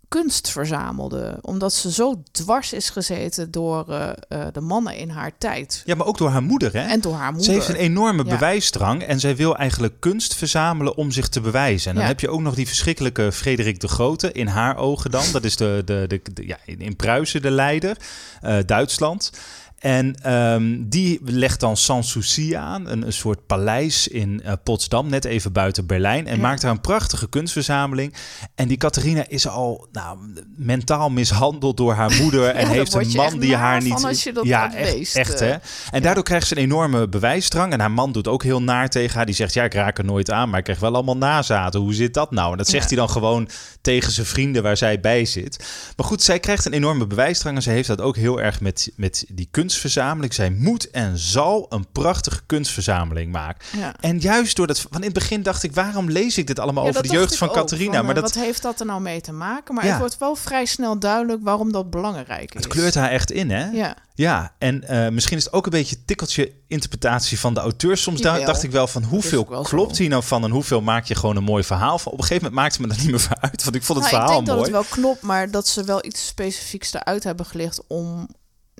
kunst 0.09 0.49
verzamelde. 0.51 1.39
Omdat 1.41 1.73
ze 1.73 1.93
zo 1.93 2.23
dwars 2.33 2.73
is 2.73 2.91
gezeten 2.91 3.51
door 3.51 3.89
eh, 3.93 4.09
eh, 4.29 4.47
de 4.53 4.61
mannen 4.61 4.97
in 4.97 5.11
haar 5.11 5.33
tijd. 5.39 5.83
Ja, 5.85 5.95
maar 5.95 6.07
ook 6.07 6.19
door 6.19 6.29
haar 6.31 6.43
moeder, 6.43 6.73
hè? 6.73 6.81
En 6.87 7.01
door 7.01 7.15
haar 7.15 7.33
moeder. 7.33 7.45
Ze 7.45 7.53
heeft 7.53 7.69
een 7.69 7.75
enorme 7.75 8.25
Ja. 8.25 8.31
bewijsdrang 8.31 9.03
en 9.03 9.21
zij 9.21 9.37
wil 9.37 9.57
eigenlijk 9.57 10.01
kunst 10.01 10.35
verzamelen 10.35 10.97
om 10.97 11.11
zich 11.11 11.29
te 11.29 11.41
bewijzen. 11.41 11.89
En 11.89 11.95
dan 11.95 12.05
Ja. 12.05 12.11
heb 12.11 12.21
je 12.21 12.29
ook 12.31 12.41
nog 12.41 12.55
die 12.55 12.67
verschrikkelijke 12.67 13.33
Frederik 13.33 13.81
de 13.81 13.89
Grote, 13.89 14.33
in 14.33 14.47
haar 14.47 14.77
ogen 14.77 15.11
dan. 15.11 15.25
Dat 15.33 15.45
is 15.45 15.57
de, 15.57 15.83
de, 15.85 16.05
de, 16.09 16.21
de- 16.33 16.47
ja, 16.47 16.59
in, 16.65 16.97
Pruisen 16.97 17.43
de 17.43 17.51
leider, 17.51 17.97
eh, 18.41 18.57
Duitsland. 18.67 19.31
En 19.79 20.15
ehm, 20.23 20.77
die 20.89 21.21
legt 21.25 21.61
dan 21.61 21.77
Sanssouci 21.77 22.53
aan, 22.55 22.89
een, 22.89 23.07
een 23.07 23.13
soort 23.13 23.47
paleis 23.47 24.09
in 24.09 24.43
eh, 24.43 24.53
Potsdam, 24.63 25.09
net 25.09 25.25
even 25.25 25.53
buiten 25.53 25.87
Berlijn. 25.87 26.27
En 26.27 26.37
Ja. 26.37 26.43
maakt 26.43 26.61
daar 26.61 26.71
een 26.71 26.81
prachtige 26.81 27.29
kunstverzameling. 27.29 28.15
En 28.55 28.69
die 28.69 28.77
Catharina 28.77 29.25
is 29.29 29.49
al 29.49 29.89
nou, 29.93 30.19
mentaal 30.57 31.11
mishandeld 31.11 31.77
door 31.77 31.93
haar 31.93 32.13
moeder. 32.21 32.47
en 32.55 32.69
heeft 32.69 32.95
een 32.95 33.11
man 33.15 33.39
die 33.39 33.57
haar 33.57 33.83
niet. 33.83 34.05
als 34.05 34.23
je 34.23 34.33
dat 34.33 34.45
ja, 34.45 34.75
echt, 34.75 34.95
leest, 34.95 35.17
echt 35.17 35.41
eh. 35.41 35.49
hè. 35.49 35.57
En 35.91 36.03
daardoor 36.03 36.25
krijgt 36.25 36.47
ze 36.47 36.57
een 36.57 36.63
enorme 36.63 37.09
bewijsdrang. 37.09 37.73
En 37.73 37.81
haar 37.81 37.91
man 37.91 38.13
doet 38.13 38.29
ook 38.29 38.43
heel 38.43 38.63
naar 38.63 38.89
tegen 38.89 39.17
haar. 39.17 39.27
Die 39.27 39.35
zegt, 39.35 39.55
ja, 39.55 39.65
ik 39.65 39.75
raak 39.75 39.99
er 39.99 40.05
nooit 40.05 40.31
aan, 40.31 40.49
maar 40.49 40.59
ik 40.59 40.65
krijg 40.65 40.81
wel 40.81 40.95
allemaal 40.95 41.17
nazaten. 41.17 41.81
Hoe 41.81 41.95
zit 41.95 42.15
dat 42.15 42.31
nou? 42.31 42.53
En 42.53 42.59
dat 42.59 42.69
zegt 42.69 42.89
hij 42.89 42.97
dan 42.99 43.11
gewoon 43.11 43.49
tegen 43.81 44.13
zijn 44.13 44.27
vrienden 44.27 44.63
waar 44.63 44.77
zij 44.77 45.01
bij 45.01 45.25
zit. 45.25 45.67
Maar 45.97 46.07
goed, 46.07 46.23
zij 46.23 46.41
krijgt 46.41 46.65
een 46.65 46.73
enorme 46.73 47.07
bewijsdrang. 47.07 47.57
En 47.57 47.63
ze 47.63 47.71
heeft 47.71 47.89
dat 47.89 48.01
ook 48.01 48.17
heel 48.17 48.41
erg 48.41 48.61
met, 48.61 48.93
met 48.97 49.25
die 49.29 49.49
kunstverzameling. 49.69 50.35
Zij 50.35 50.51
moet 50.51 50.91
en 50.91 51.19
zal 51.19 51.67
een 51.69 51.87
prachtige 51.93 52.41
kunstverzameling 52.47 53.33
maken. 53.33 53.79
Ja. 53.79 53.95
En 54.01 54.19
juist 54.19 54.57
door 54.57 54.67
dat... 54.67 54.83
Want 54.83 54.95
in 54.95 55.03
het 55.11 55.13
begin 55.13 55.43
dacht 55.43 55.63
ik, 55.63 55.75
waarom 55.75 56.11
lees 56.11 56.39
ik 56.39 56.47
dit 56.47 56.59
allemaal 56.59 56.83
Ja, 56.85 56.89
over 56.91 57.03
de 57.03 57.09
jeugd 57.09 57.37
van 57.37 57.49
ik 57.49 57.55
Catharina? 57.55 57.93
van, 57.97 58.07
maar 58.07 58.17
eh, 58.17 58.23
dat, 58.23 58.35
Wat 58.35 58.45
heeft 58.45 58.63
dat 58.63 58.81
er 58.81 58.87
nou 58.87 59.01
mee 59.01 59.21
te 59.21 59.33
maken? 59.33 59.75
Maar 59.75 59.85
Ja. 59.85 59.91
het 59.91 59.99
wordt 59.99 60.19
wel 60.19 60.35
vrij 60.35 60.65
snel 60.65 60.99
duidelijk 60.99 61.43
waarom 61.43 61.73
dat 61.73 61.91
belangrijk 61.91 62.55
is. 62.55 62.65
het 62.65 62.73
kleurt 62.73 62.95
haar 62.95 63.11
echt 63.11 63.31
in, 63.31 63.51
hè? 63.51 63.67
Ja, 63.71 63.97
Ja, 64.15 64.53
en 64.59 64.89
eh, 64.89 65.09
misschien 65.09 65.37
is 65.37 65.45
het 65.45 65.53
ook 65.53 65.65
een 65.65 65.71
beetje 65.71 66.05
tikkeltje 66.05 66.53
interpretatie 66.67 67.39
van 67.39 67.55
de 67.55 67.61
auteur. 67.61 67.97
Soms 67.97 68.21
Jawel. 68.21 68.45
dacht 68.47 68.63
ik 68.63 68.71
wel 68.71 68.87
van 68.87 69.03
hoeveel 69.03 69.47
wel 69.49 69.63
klopt 69.63 69.97
zo. 69.97 70.03
hier 70.03 70.11
nou 70.11 70.23
van 70.23 70.45
en 70.45 70.51
hoeveel 70.51 70.81
maak 70.81 71.05
je 71.05 71.15
gewoon 71.15 71.37
een 71.37 71.43
mooi 71.45 71.65
verhaal 71.65 71.99
van. 71.99 72.13
Op 72.13 72.19
een 72.19 72.25
gegeven 72.25 72.45
moment 72.49 72.63
maakte 72.63 72.81
me 72.81 72.87
dat 72.89 72.97
niet 72.99 73.11
meer 73.11 73.21
voor 73.21 73.37
uit, 73.41 73.65
want 73.65 73.77
ik 73.77 73.83
vond 73.83 73.99
het 74.03 74.11
Nou, 74.13 74.23
ik 74.23 74.29
verhaal 74.29 74.45
denk 74.45 74.57
mooi. 74.59 74.71
dat 74.71 74.81
het 74.83 74.95
wel 74.95 75.03
klopt, 75.05 75.23
maar 75.23 75.51
dat 75.51 75.69
ze 75.69 75.85
wel 75.85 76.05
iets 76.05 76.27
specifieks 76.27 76.93
eruit 76.95 77.25
hebben 77.25 77.47
gelicht 77.47 77.81
om 77.87 78.29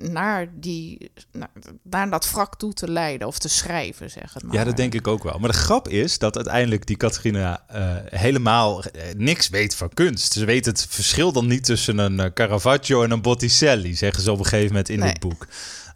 naar, 0.01 0.49
die, 0.59 1.11
naar, 1.31 1.49
naar 1.83 2.09
dat 2.09 2.31
wrak 2.31 2.55
toe 2.57 2.73
te 2.73 2.91
leiden 2.91 3.27
of 3.27 3.39
te 3.39 3.49
schrijven, 3.49 4.09
zeg 4.09 4.33
het 4.33 4.43
maar. 4.43 4.55
Ja, 4.55 4.63
dat 4.63 4.77
denk 4.77 4.93
ik 4.93 5.07
ook 5.07 5.23
wel. 5.23 5.39
Maar 5.39 5.49
de 5.51 5.57
grap 5.57 5.87
is 5.87 6.17
dat 6.17 6.35
uiteindelijk 6.35 6.85
die 6.85 6.97
Catharina 6.97 7.63
eh, 7.67 7.95
helemaal 8.19 8.83
eh, 8.83 9.01
niks 9.17 9.49
weet 9.49 9.75
van 9.75 9.89
kunst. 9.93 10.33
Ze 10.33 10.45
weet 10.45 10.65
het 10.65 10.85
verschil 10.89 11.31
dan 11.31 11.47
niet 11.47 11.63
tussen 11.65 11.97
een 11.97 12.19
eh, 12.19 12.29
Caravaggio 12.33 13.03
en 13.03 13.11
een 13.11 13.21
Botticelli, 13.21 13.95
zeggen 13.95 14.23
ze 14.23 14.31
op 14.31 14.39
een 14.39 14.43
gegeven 14.45 14.67
moment 14.67 14.89
in 14.89 14.99
Nee. 14.99 15.09
het 15.09 15.19
boek. 15.19 15.47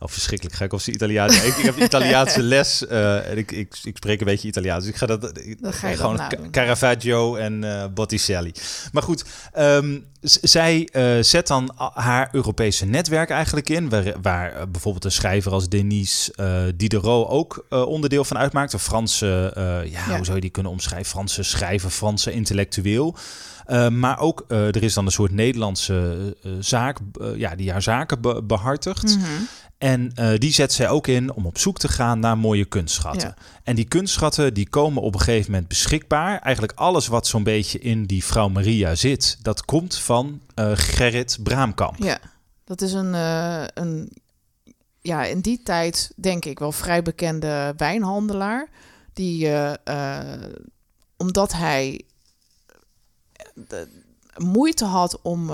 Oh, 0.04 0.10
verschrikkelijk 0.10 0.56
gek 0.56 0.74
of 0.74 0.82
ze 0.82 0.92
Italiaans. 0.92 1.44
ik, 1.44 1.58
ik 1.58 1.66
heb 1.66 1.78
Italiaanse 1.78 2.42
les 2.54 2.82
uh, 2.82 3.30
en 3.30 3.38
ik, 3.38 3.52
ik, 3.52 3.76
ik 3.84 3.98
spreek 3.98 4.20
een 4.20 4.26
beetje 4.26 4.48
Italiaans. 4.48 4.84
Dus 4.84 4.94
ik 4.94 5.00
ga 5.00 5.06
dat, 5.06 5.32
ga 5.62 5.88
je 5.88 5.96
gewoon 5.96 6.22
Caravaggio 6.52 7.36
en 7.36 7.64
uh, 7.64 7.86
Botticelli. 7.94 8.52
Maar 8.92 9.04
goed, 9.04 9.26
um, 9.58 10.06
zij 10.22 10.90
uh, 10.92 11.24
zet 11.24 11.48
dan 11.48 11.74
haar 11.94 12.30
Europese 12.32 12.86
netwerk 12.86 13.30
eigenlijk 13.30 13.70
in, 13.70 13.90
waar, 13.90 14.14
waar 14.22 14.72
bijvoorbeeld 14.72 15.06
een 15.06 15.12
schrijver 15.12 15.52
als 15.52 15.70
Denise 15.70 16.34
Diderot 16.76 17.30
ook 17.30 17.66
onderdeel 17.70 18.24
van 18.24 18.38
uitmaakt. 18.38 18.74
Een 18.74 18.80
Franse, 18.80 19.52
ja, 19.56 19.82
ja, 19.84 20.16
hoe 20.16 20.26
zou 20.26 20.36
je 20.36 20.42
die 20.42 20.50
kunnen 20.50 20.72
omschrijven? 20.72 21.10
Franse 21.10 21.44
schrijver, 21.44 21.90
Franse 21.90 22.32
intellectueel. 22.32 23.16
Uh, 23.68 23.90
maar 23.90 24.20
ook 24.20 24.46
uh, 24.48 24.68
er 24.68 24.84
is 24.84 24.94
dan 24.94 25.06
een 25.06 25.12
soort 25.12 25.32
Nederlandse 25.32 26.36
uh, 26.44 26.52
zaak, 26.60 26.98
ja, 27.36 27.56
die 27.56 27.72
haar 27.72 27.82
zaken 27.82 28.22
be 28.22 28.44
behartigt. 28.44 29.18
Mm 29.18 29.24
-hmm. 29.24 29.48
En 29.84 30.12
die 30.38 30.52
zet 30.52 30.74
zij 30.74 30.90
ook 30.90 31.08
in 31.08 31.34
om 31.34 31.46
op 31.46 31.58
zoek 31.58 31.80
te 31.80 31.88
gaan 31.88 32.20
naar 32.20 32.38
mooie 32.38 32.66
kunstschatten. 32.66 33.34
Ja. 33.38 33.44
En 33.64 33.76
die 33.76 33.86
kunstschatten 33.86 34.54
die 34.54 34.70
komen 34.70 35.02
op 35.02 35.14
een 35.14 35.20
gegeven 35.20 35.52
moment 35.52 35.70
beschikbaar. 35.70 36.40
Eigenlijk 36.40 36.74
alles 36.76 37.08
wat 37.08 37.28
zo'n 37.28 37.44
beetje 37.44 37.80
in 37.80 38.06
die 38.06 38.24
vrouw 38.24 38.50
Maria 38.50 38.96
zit, 38.96 39.38
dat 39.42 39.66
komt 39.66 39.98
van 39.98 40.42
Gerrit 40.74 41.38
Braamkamp. 41.44 41.98
Ja, 41.98 42.20
dat 42.64 42.82
is 42.82 42.94
een, 42.94 43.14
een, 43.74 44.12
ja, 45.02 45.24
in 45.24 45.40
die 45.40 45.64
tijd 45.64 46.12
denk 46.16 46.46
ik 46.46 46.60
wel 46.60 46.72
vrij 46.72 47.02
bekende 47.02 47.74
wijnhandelaar. 47.78 48.70
Die, 49.14 49.52
omdat 51.18 51.54
hij 51.54 52.02
de, 53.54 53.88
moeite 54.38 54.86
had 54.86 55.22
om 55.22 55.52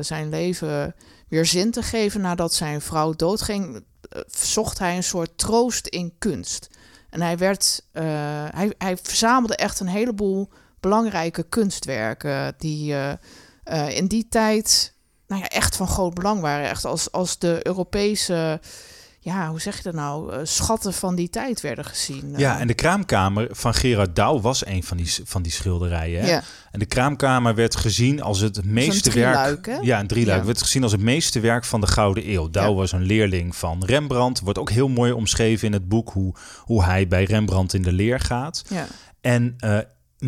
zijn 0.00 0.28
leven 0.28 0.94
weer 1.34 1.46
zin 1.46 1.70
te 1.70 1.82
geven 1.82 2.20
nadat 2.20 2.54
zijn 2.54 2.80
vrouw 2.80 3.12
doodging, 3.12 3.74
uh, 3.74 4.22
zocht 4.26 4.78
hij 4.78 4.96
een 4.96 5.02
soort 5.02 5.38
troost 5.38 5.86
in 5.86 6.14
kunst. 6.18 6.68
En 7.10 7.20
hij, 7.20 7.38
werd, 7.38 7.86
hij, 7.92 8.74
hij 8.78 8.96
verzamelde 8.96 9.56
echt 9.56 9.80
een 9.80 9.86
heleboel 9.86 10.50
belangrijke 10.80 11.42
kunstwerken 11.42 12.54
die 12.58 12.94
in 13.88 14.06
die 14.06 14.26
tijd 14.28 14.94
nou 15.26 15.40
ja, 15.40 15.48
echt 15.48 15.76
van 15.76 15.88
groot 15.88 16.14
belang 16.14 16.40
waren. 16.40 16.68
Echt 16.68 16.84
als, 16.84 17.12
als 17.12 17.38
de 17.38 17.60
Europese 17.62 18.60
ja, 19.24 19.48
hoe 19.48 19.60
zeg 19.60 19.76
je 19.76 19.82
dat 19.82 19.94
nou, 19.94 20.32
uh, 20.32 20.38
schatten 20.42 20.92
van 20.92 21.14
die 21.14 21.30
tijd 21.30 21.60
werden 21.60 21.84
gezien. 21.84 22.34
Ja, 22.36 22.58
en 22.58 22.66
de 22.66 22.74
kraamkamer 22.74 23.48
van 23.50 23.74
Gerard 23.74 24.16
Douw 24.16 24.40
was 24.40 24.66
een 24.66 24.82
van 24.82 24.96
die, 24.96 25.14
van 25.24 25.42
die 25.42 25.52
schilderijen. 25.52 26.20
Hè? 26.20 26.30
Ja. 26.30 26.42
En 26.70 26.78
de 26.78 26.86
kraamkamer 26.86 27.54
werd 27.54 27.76
gezien 27.76 28.22
als 28.22 28.40
het 28.40 28.64
meeste 28.64 29.10
werk. 29.10 29.66
Hè? 29.66 29.76
Ja, 29.76 30.00
een 30.00 30.06
drieluik. 30.06 30.40
Ja. 30.40 30.46
Werd 30.46 30.62
gezien 30.62 30.82
als 30.82 30.92
het 30.92 31.00
meeste 31.00 31.40
werk 31.40 31.64
van 31.64 31.80
de 31.80 31.86
Gouden 31.86 32.30
Eeuw. 32.30 32.50
Douw 32.50 32.70
ja. 32.70 32.74
was 32.74 32.92
een 32.92 33.02
leerling 33.02 33.56
van 33.56 33.84
Rembrandt. 33.84 34.40
Wordt 34.40 34.58
ook 34.58 34.70
heel 34.70 34.88
mooi 34.88 35.12
omschreven 35.12 35.66
in 35.66 35.72
het 35.72 35.88
boek 35.88 36.10
hoe, 36.10 36.34
hoe 36.58 36.84
hij 36.84 37.08
bij 37.08 37.24
Rembrandt 37.24 37.74
in 37.74 37.82
de 37.82 37.92
leer 37.92 38.20
gaat. 38.20 38.64
Ja. 38.68 38.86
En 39.20 39.56
uh, 39.64 39.78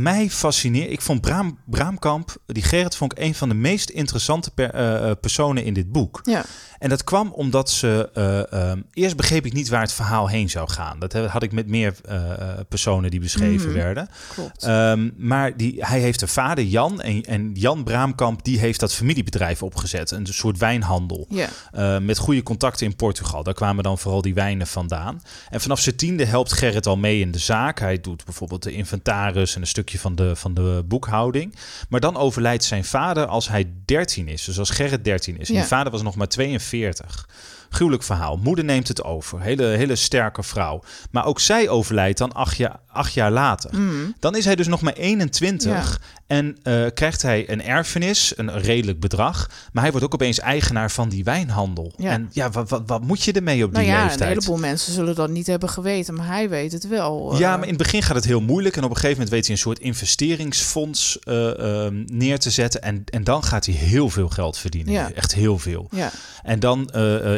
mij 0.02 0.30
fascineert. 0.30 0.90
Ik 0.90 1.00
vond 1.00 1.20
Braam, 1.20 1.58
Braamkamp, 1.64 2.36
die 2.46 2.62
Gerrit, 2.62 2.96
vond 2.96 3.12
ik 3.12 3.18
een 3.18 3.34
van 3.34 3.48
de 3.48 3.54
meest 3.54 3.88
interessante 3.90 4.50
per, 4.50 4.74
uh, 4.74 5.10
personen 5.20 5.64
in 5.64 5.74
dit 5.74 5.92
boek. 5.92 6.20
Ja. 6.22 6.44
En 6.78 6.88
dat 6.88 7.04
kwam 7.04 7.32
omdat 7.32 7.70
ze. 7.70 8.10
Uh, 8.52 8.70
um, 8.70 8.84
eerst 8.92 9.16
begreep 9.16 9.46
ik 9.46 9.52
niet 9.52 9.68
waar 9.68 9.80
het 9.80 9.92
verhaal 9.92 10.28
heen 10.28 10.50
zou 10.50 10.70
gaan. 10.70 10.98
Dat 10.98 11.12
had 11.12 11.42
ik 11.42 11.52
met 11.52 11.66
meer 11.66 11.94
uh, 12.08 12.20
personen 12.68 13.10
die 13.10 13.20
beschreven 13.20 13.68
Mhm. 13.68 13.76
werden. 13.78 14.08
Klopt. 14.34 14.66
Um, 14.66 15.12
maar 15.16 15.56
die, 15.56 15.74
hij 15.78 16.00
heeft 16.00 16.22
een 16.22 16.28
vader, 16.28 16.64
Jan. 16.64 17.00
En, 17.00 17.22
en 17.22 17.50
Jan 17.54 17.84
Braamkamp 17.84 18.44
die 18.44 18.58
heeft 18.58 18.80
dat 18.80 18.94
familiebedrijf 18.94 19.62
opgezet. 19.62 20.10
Een 20.10 20.26
soort 20.26 20.58
wijnhandel. 20.58 21.26
Ja. 21.28 21.48
Uh, 21.74 21.98
met 21.98 22.18
goede 22.18 22.42
contacten 22.42 22.86
in 22.86 22.96
Portugal. 22.96 23.42
Daar 23.42 23.54
kwamen 23.54 23.84
dan 23.84 23.98
vooral 23.98 24.22
die 24.22 24.34
wijnen 24.34 24.66
vandaan. 24.66 25.22
En 25.50 25.60
vanaf 25.60 25.80
zijn 25.80 25.96
tiende 25.96 26.24
helpt 26.24 26.52
Gerrit 26.52 26.86
al 26.86 26.96
mee 26.96 27.20
in 27.20 27.30
de 27.30 27.38
zaak. 27.38 27.78
Hij 27.78 28.00
doet 28.00 28.24
bijvoorbeeld 28.24 28.62
de 28.62 28.72
inventaris 28.72 29.54
en 29.54 29.60
een 29.60 29.66
stukje 29.86 29.98
van 30.08 30.14
de, 30.14 30.36
van 30.36 30.54
de 30.54 30.82
boekhouding. 30.86 31.54
Maar 31.88 32.00
dan 32.00 32.16
overlijdt 32.16 32.64
zijn 32.64 32.84
vader 32.84 33.26
als 33.26 33.48
hij 33.48 33.72
13 33.84 34.28
is. 34.28 34.44
Dus 34.44 34.58
als 34.58 34.70
Gerrit 34.70 35.04
13 35.04 35.38
is. 35.38 35.48
En 35.48 35.54
Ja. 35.54 35.60
die 35.60 35.68
vader 35.68 35.92
was 35.92 36.02
nog 36.02 36.16
maar 36.16 36.28
42. 36.28 37.28
Gruwelijk 37.70 38.02
verhaal. 38.02 38.36
Moeder 38.36 38.64
neemt 38.64 38.88
het 38.88 39.04
over. 39.04 39.40
Hele, 39.40 39.64
hele 39.64 39.96
sterke 39.96 40.42
vrouw. 40.42 40.82
Maar 41.10 41.24
ook 41.24 41.40
zij 41.40 41.68
overlijdt 41.68 42.18
dan 42.18 42.32
acht 42.32 42.56
jaar, 42.56 42.76
acht 42.88 43.12
jaar 43.12 43.30
later. 43.30 43.70
Mhm. 43.80 44.10
Dan 44.18 44.36
is 44.36 44.44
hij 44.44 44.56
dus 44.56 44.66
nog 44.66 44.80
maar 44.80 44.92
21 44.92 46.00
en 46.26 46.56
eh, 46.62 46.84
krijgt 46.94 47.22
hij 47.22 47.50
een 47.50 47.62
erfenis, 47.62 48.32
een 48.36 48.58
redelijk 48.60 49.00
bedrag. 49.00 49.50
Maar 49.72 49.82
hij 49.82 49.90
wordt 49.92 50.06
ook 50.06 50.14
opeens 50.14 50.38
eigenaar 50.38 50.90
van 50.90 51.08
die 51.08 51.24
wijnhandel. 51.24 51.92
Ja. 51.96 52.10
En 52.10 52.28
ja, 52.32 52.50
wat, 52.50 52.68
wat, 52.68 52.82
wat 52.86 53.02
moet 53.02 53.22
je 53.22 53.32
ermee 53.32 53.64
op 53.64 53.70
Nou 53.72 53.84
die 53.84 53.92
ja, 53.92 54.00
een 54.02 54.06
leeftijd? 54.08 54.28
heleboel 54.28 54.56
mensen 54.56 54.92
zullen 54.92 55.14
dat 55.14 55.30
niet 55.30 55.46
hebben 55.46 55.68
geweten, 55.68 56.14
maar 56.14 56.26
hij 56.26 56.48
weet 56.48 56.72
het 56.72 56.88
wel. 56.88 57.32
eh. 57.32 57.38
Ja, 57.38 57.50
maar 57.56 57.62
in 57.66 57.74
het 57.74 57.82
begin 57.82 58.02
gaat 58.02 58.16
het 58.16 58.24
heel 58.24 58.40
moeilijk. 58.40 58.76
En 58.76 58.82
op 58.84 58.90
een 58.90 58.96
gegeven 58.96 59.16
moment 59.16 59.34
weet 59.34 59.44
hij 59.46 59.54
een 59.54 59.60
soort 59.60 59.78
investeringsfonds 59.78 61.18
eh, 61.18 61.58
ehm, 61.84 62.02
neer 62.06 62.38
te 62.38 62.50
zetten. 62.50 62.82
En, 62.82 63.04
en 63.10 63.24
dan 63.24 63.42
gaat 63.44 63.66
hij 63.66 63.74
heel 63.74 64.10
veel 64.10 64.28
geld 64.28 64.58
verdienen. 64.58 64.92
Ja. 64.92 65.12
Echt 65.12 65.34
heel 65.34 65.58
veel. 65.58 65.88
Ja, 65.90 66.10
En 66.42 66.60
dan 66.60 66.90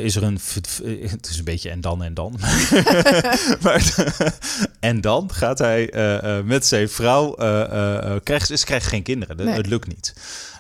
is 0.03 0.17
er 0.17 0.23
een. 0.23 0.39
Het 1.09 1.29
is 1.31 1.39
een 1.39 1.45
beetje 1.45 1.71
en 1.71 1.81
dan 1.81 2.03
en 2.03 2.15
dan. 2.15 2.39
maar, 3.63 3.95
en 4.81 5.01
dan 5.01 5.31
gaat 5.33 5.59
hij 5.59 5.91
met 6.45 6.67
zijn 6.67 6.89
vrouw. 6.89 7.35
eh, 7.35 8.15
eh, 8.15 8.21
krijgt, 8.23 8.51
geen 8.87 9.03
kinderen. 9.03 9.37
Dat- 9.37 9.47
Nee. 9.47 9.57
Het 9.57 9.67
lukt 9.67 9.87
niet. 9.89 10.15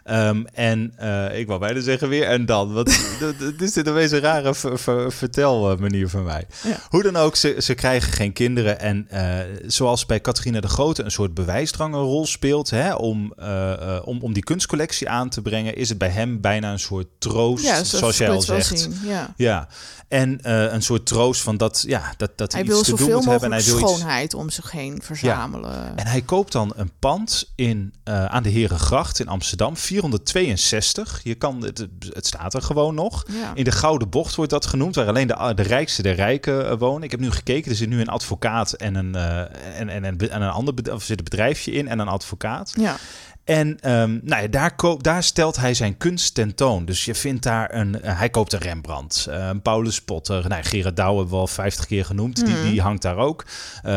Ehm, 0.08 0.44
en 0.54 0.92
eh, 0.96 1.38
ik 1.38 1.46
wou 1.46 1.60
bijna 1.60 1.80
zeggen 1.80 2.08
weer 2.08 2.26
en 2.26 2.46
dan. 2.46 2.72
Want 2.72 2.86
dit 3.38 3.62
is 3.62 3.72
dit 3.72 3.86
een 3.86 3.96
een 3.96 4.20
rare 4.20 4.54
ver, 4.54 4.78
ver- 4.78 5.12
vertelmanier 5.12 6.08
van 6.08 6.24
mij. 6.24 6.46
Ja. 6.62 6.76
Hoe 6.88 7.02
dan 7.02 7.16
ook, 7.16 7.36
ze, 7.36 7.56
ze 7.58 7.74
krijgen 7.74 8.12
geen 8.12 8.32
kinderen. 8.32 8.80
En 8.80 9.06
eh, 9.08 9.38
zoals 9.66 10.06
bij 10.06 10.20
Catharina 10.20 10.60
de 10.60 10.68
Grote 10.68 11.02
een 11.02 11.10
soort 11.10 11.34
bewijsdrang 11.34 11.94
een 11.94 12.00
rol 12.00 12.26
speelt... 12.26 12.70
Hè, 12.70 12.94
om, 12.94 13.32
eh, 13.36 13.98
om, 14.04 14.20
om 14.20 14.32
die 14.32 14.42
kunstcollectie 14.42 15.08
aan 15.08 15.28
te 15.28 15.42
brengen... 15.42 15.76
is 15.76 15.88
het 15.88 15.98
bij 15.98 16.08
hem 16.08 16.40
bijna 16.40 16.72
een 16.72 16.78
soort 16.78 17.06
troost, 17.18 17.64
ja 17.64 17.84
zoals 17.84 18.18
jij 18.18 18.30
al 18.30 18.42
zegt. 18.42 18.88
Ja. 19.04 19.34
Ja, 19.36 19.68
en 20.08 20.38
een 20.74 20.82
soort 20.82 21.06
troost 21.06 21.42
van 21.42 21.56
dat, 21.56 21.84
ja, 21.86 22.14
dat, 22.16 22.30
dat 22.36 22.52
hij, 22.52 22.62
Hij 22.62 22.74
iets 22.74 22.88
te 22.88 22.94
doen 22.94 23.10
moet 23.10 23.24
hebben. 23.24 23.52
En 23.52 23.56
hij 23.56 23.64
wil 23.64 23.80
iets, 23.80 23.90
schoonheid 23.90 24.34
om 24.34 24.50
zich 24.50 24.70
heen 24.70 25.00
verzamelen. 25.02 25.96
en 25.96 26.06
hij 26.06 26.22
koopt 26.22 26.52
dan 26.52 26.72
een 26.76 26.90
pand 26.98 27.52
in, 27.54 27.94
aan 28.04 28.42
de 28.42 28.48
Herengracht 28.50 29.20
in 29.20 29.28
Amsterdam, 29.28 29.76
462. 30.00 31.20
Je 31.22 31.34
kan, 31.34 31.62
het, 31.64 31.86
het 32.08 32.26
staat 32.26 32.54
er 32.54 32.62
gewoon 32.62 32.94
nog. 32.94 33.24
Ja. 33.32 33.52
In 33.54 33.64
de 33.64 33.72
Gouden 33.72 34.08
Bocht 34.08 34.34
wordt 34.34 34.50
dat 34.50 34.66
genoemd, 34.66 34.94
waar 34.94 35.06
alleen 35.06 35.26
de, 35.26 35.52
de 35.54 35.62
rijkste 35.62 36.02
der 36.02 36.14
rijken 36.14 36.68
eh, 36.68 36.78
wonen. 36.78 37.02
Ik 37.02 37.10
heb 37.10 37.20
nu 37.20 37.30
gekeken, 37.30 37.70
er 37.70 37.76
zit 37.76 37.88
nu 37.88 38.00
een 38.00 38.08
advocaat 38.08 38.72
en 38.72 38.94
een, 38.94 39.14
eh, 39.14 39.38
en, 39.80 39.88
en, 39.88 40.04
en, 40.04 40.30
en 40.30 40.42
een 40.42 40.50
ander 40.50 40.74
bed- 40.74 40.88
of 40.88 41.00
er 41.00 41.06
zit 41.06 41.18
een 41.18 41.24
bedrijfje 41.24 41.72
in 41.72 41.88
en 41.88 41.98
een 41.98 42.08
advocaat. 42.08 42.72
Ja. 42.80 42.96
En 43.44 43.80
ehm, 43.80 44.18
nou 44.22 44.42
ja, 44.42 44.48
daar, 44.48 44.76
koop, 44.76 45.02
daar 45.02 45.22
stelt 45.22 45.56
hij 45.56 45.74
zijn 45.74 45.96
kunst 45.96 46.34
tentoon. 46.34 46.84
Dus 46.84 47.04
je 47.04 47.14
vindt 47.14 47.42
daar 47.42 47.74
een... 47.74 48.02
eh, 48.02 48.18
hij 48.18 48.30
koopt 48.30 48.52
een 48.52 48.58
Rembrandt, 48.58 49.26
een 49.30 49.62
Paulus 49.62 50.02
Potter. 50.02 50.48
Nou, 50.48 50.62
Gerard 50.62 50.96
Douw 50.96 51.16
hebben 51.16 51.34
we 51.34 51.40
al 51.40 51.46
50 51.46 51.86
keer 51.86 52.04
genoemd. 52.04 52.42
Mhm. 52.42 52.46
Die, 52.46 52.70
die 52.70 52.80
hangt 52.80 53.02
daar 53.02 53.16
ook. 53.16 53.44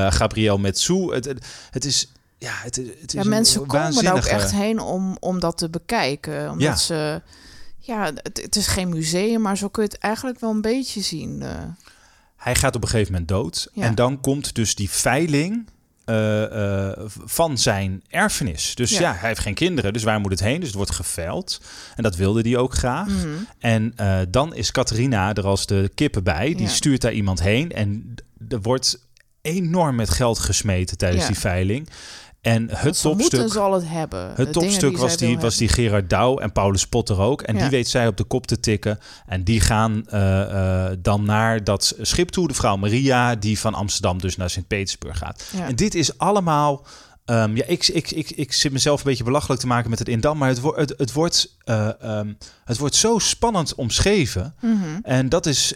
Gabriel. 0.09 0.61
Het, 0.61 1.25
het, 1.25 1.45
het 1.69 1.85
is... 1.85 2.11
Ja, 2.43 2.53
het, 2.61 2.75
het 2.75 3.13
is 3.13 3.23
ja, 3.23 3.29
mensen 3.29 3.65
komen 3.65 4.03
daar 4.03 4.15
ook 4.15 4.25
echt 4.25 4.51
heen 4.51 4.79
om, 4.79 5.17
om 5.19 5.39
dat 5.39 5.57
te 5.57 5.69
bekijken. 5.69 6.49
Omdat 6.49 6.61
Ja. 6.67 6.75
ze... 6.75 7.21
Ja, 7.79 8.05
het, 8.15 8.41
het 8.41 8.55
is 8.55 8.67
geen 8.67 8.89
museum, 8.89 9.41
maar 9.41 9.57
zo 9.57 9.67
kun 9.67 9.83
je 9.83 9.89
het 9.89 9.97
eigenlijk 9.97 10.39
wel 10.39 10.49
een 10.49 10.61
beetje 10.61 11.01
zien. 11.01 11.41
eh. 11.41 11.49
Hij 12.37 12.55
gaat 12.55 12.75
op 12.75 12.81
een 12.83 12.89
gegeven 12.89 13.11
moment 13.11 13.29
dood. 13.29 13.69
Ja. 13.73 13.83
En 13.83 13.95
dan 13.95 14.21
komt 14.21 14.55
dus 14.55 14.75
die 14.75 14.89
veiling 14.89 15.69
eh, 16.05 16.87
eh, 16.89 16.97
van 17.25 17.57
zijn 17.57 18.03
erfenis. 18.09 18.75
Dus 18.75 18.91
ja. 18.91 18.99
Ja. 18.99 19.13
hij 19.15 19.27
heeft 19.27 19.39
geen 19.41 19.53
kinderen, 19.53 19.93
dus 19.93 20.03
waar 20.03 20.19
moet 20.19 20.31
het 20.31 20.39
heen? 20.39 20.57
Dus 20.59 20.67
het 20.67 20.75
wordt 20.77 20.91
geveild. 20.91 21.61
En 21.95 22.03
dat 22.03 22.15
wilde 22.15 22.41
hij 22.41 22.57
ook 22.57 22.73
graag. 22.73 23.07
Mhm. 23.07 23.27
En 23.59 23.93
dan 24.29 24.55
is 24.55 24.71
Catharina 24.71 25.33
er 25.33 25.45
als 25.45 25.65
de 25.65 25.91
kippen 25.95 26.23
bij. 26.23 26.53
Die 26.55 26.67
stuurt 26.67 27.01
daar 27.01 27.13
iemand 27.13 27.41
heen. 27.41 27.71
En 27.71 28.13
er 28.49 28.61
wordt 28.61 28.99
enorm 29.41 29.95
met 29.95 30.09
geld 30.09 30.39
gesmeten 30.39 30.97
tijdens 30.97 31.21
Ja. 31.21 31.27
die 31.27 31.39
veiling. 31.39 31.87
En 32.41 32.67
het 32.75 33.01
topstuk... 33.01 33.51
zal 33.51 33.73
het 33.73 33.83
hebben. 33.87 34.51
Topstuk 34.51 34.97
was 34.97 35.17
die, 35.17 35.39
was 35.39 35.57
die 35.57 35.67
Gerard 35.67 36.09
Douw 36.09 36.37
en 36.37 36.51
Paulus 36.51 36.87
Potter 36.87 37.19
ook. 37.19 37.41
En 37.41 37.55
Ja. 37.55 37.61
die 37.61 37.69
weet 37.69 37.87
zij 37.87 38.07
op 38.07 38.17
de 38.17 38.23
kop 38.23 38.47
te 38.47 38.59
tikken. 38.59 38.99
En 39.25 39.43
die 39.43 39.59
gaan 39.61 40.07
eh, 40.07 40.41
eh, 40.91 40.97
dan 40.99 41.23
naar 41.25 41.63
dat 41.63 41.95
schip 42.01 42.29
toe. 42.29 42.47
De 42.47 42.53
vrouw 42.53 42.75
Maria, 42.75 43.35
die 43.35 43.59
van 43.59 43.73
Amsterdam 43.73 44.19
dus 44.21 44.35
naar 44.37 44.49
Sint-Petersburg 44.49 45.17
gaat. 45.17 45.49
Ja. 45.55 45.65
En 45.67 45.75
dit 45.75 45.95
is 45.95 46.17
allemaal... 46.17 46.85
ehm, 47.25 47.55
ja, 47.55 47.63
ik, 47.65 47.87
ik, 47.87 48.11
ik, 48.11 48.29
ik 48.31 48.53
zit 48.53 48.71
mezelf 48.71 48.99
een 48.99 49.09
beetje 49.09 49.23
belachelijk 49.23 49.61
te 49.61 49.67
maken 49.67 49.89
met 49.89 49.99
het 49.99 50.07
Indam. 50.07 50.37
Maar 50.37 50.49
het, 50.49 50.59
wo- 50.59 50.75
het, 50.75 50.93
het, 50.97 51.13
wordt, 51.13 51.55
eh, 51.63 52.01
ehm, 52.01 52.33
het 52.65 52.77
wordt 52.77 52.95
zo 52.95 53.19
spannend 53.19 53.75
omschreven. 53.75 54.55
Mhm. 54.61 54.75
En 55.03 55.29
dat 55.29 55.45
is 55.45 55.73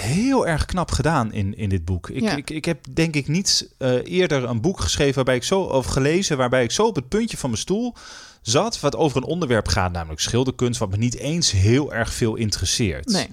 heel 0.00 0.46
erg 0.46 0.64
knap 0.64 0.90
gedaan 0.90 1.32
in, 1.32 1.56
in 1.56 1.68
dit 1.68 1.84
boek. 1.84 2.10
Ik, 2.10 2.22
Ja. 2.22 2.36
ik, 2.36 2.50
ik 2.50 2.64
heb 2.64 2.84
denk 2.92 3.14
ik 3.14 3.28
niet 3.28 3.68
eh, 3.78 3.92
eerder 4.04 4.44
een 4.44 4.60
boek 4.60 4.80
geschreven 4.80 5.14
waarbij 5.14 5.36
ik 5.36 5.44
zo 5.44 5.60
of 5.60 5.86
gelezen 5.86 6.36
waarbij 6.36 6.62
ik 6.62 6.70
zo 6.70 6.86
op 6.86 6.94
het 6.94 7.08
puntje 7.08 7.36
van 7.36 7.50
mijn 7.50 7.62
stoel 7.62 7.94
zat, 8.42 8.80
wat 8.80 8.96
over 8.96 9.16
een 9.16 9.24
onderwerp 9.24 9.68
gaat, 9.68 9.92
namelijk 9.92 10.20
schilderkunst, 10.20 10.80
wat 10.80 10.90
me 10.90 10.96
niet 10.96 11.16
eens 11.16 11.50
heel 11.50 11.92
erg 11.92 12.14
veel 12.14 12.34
interesseert. 12.34 13.06
Nee. 13.06 13.28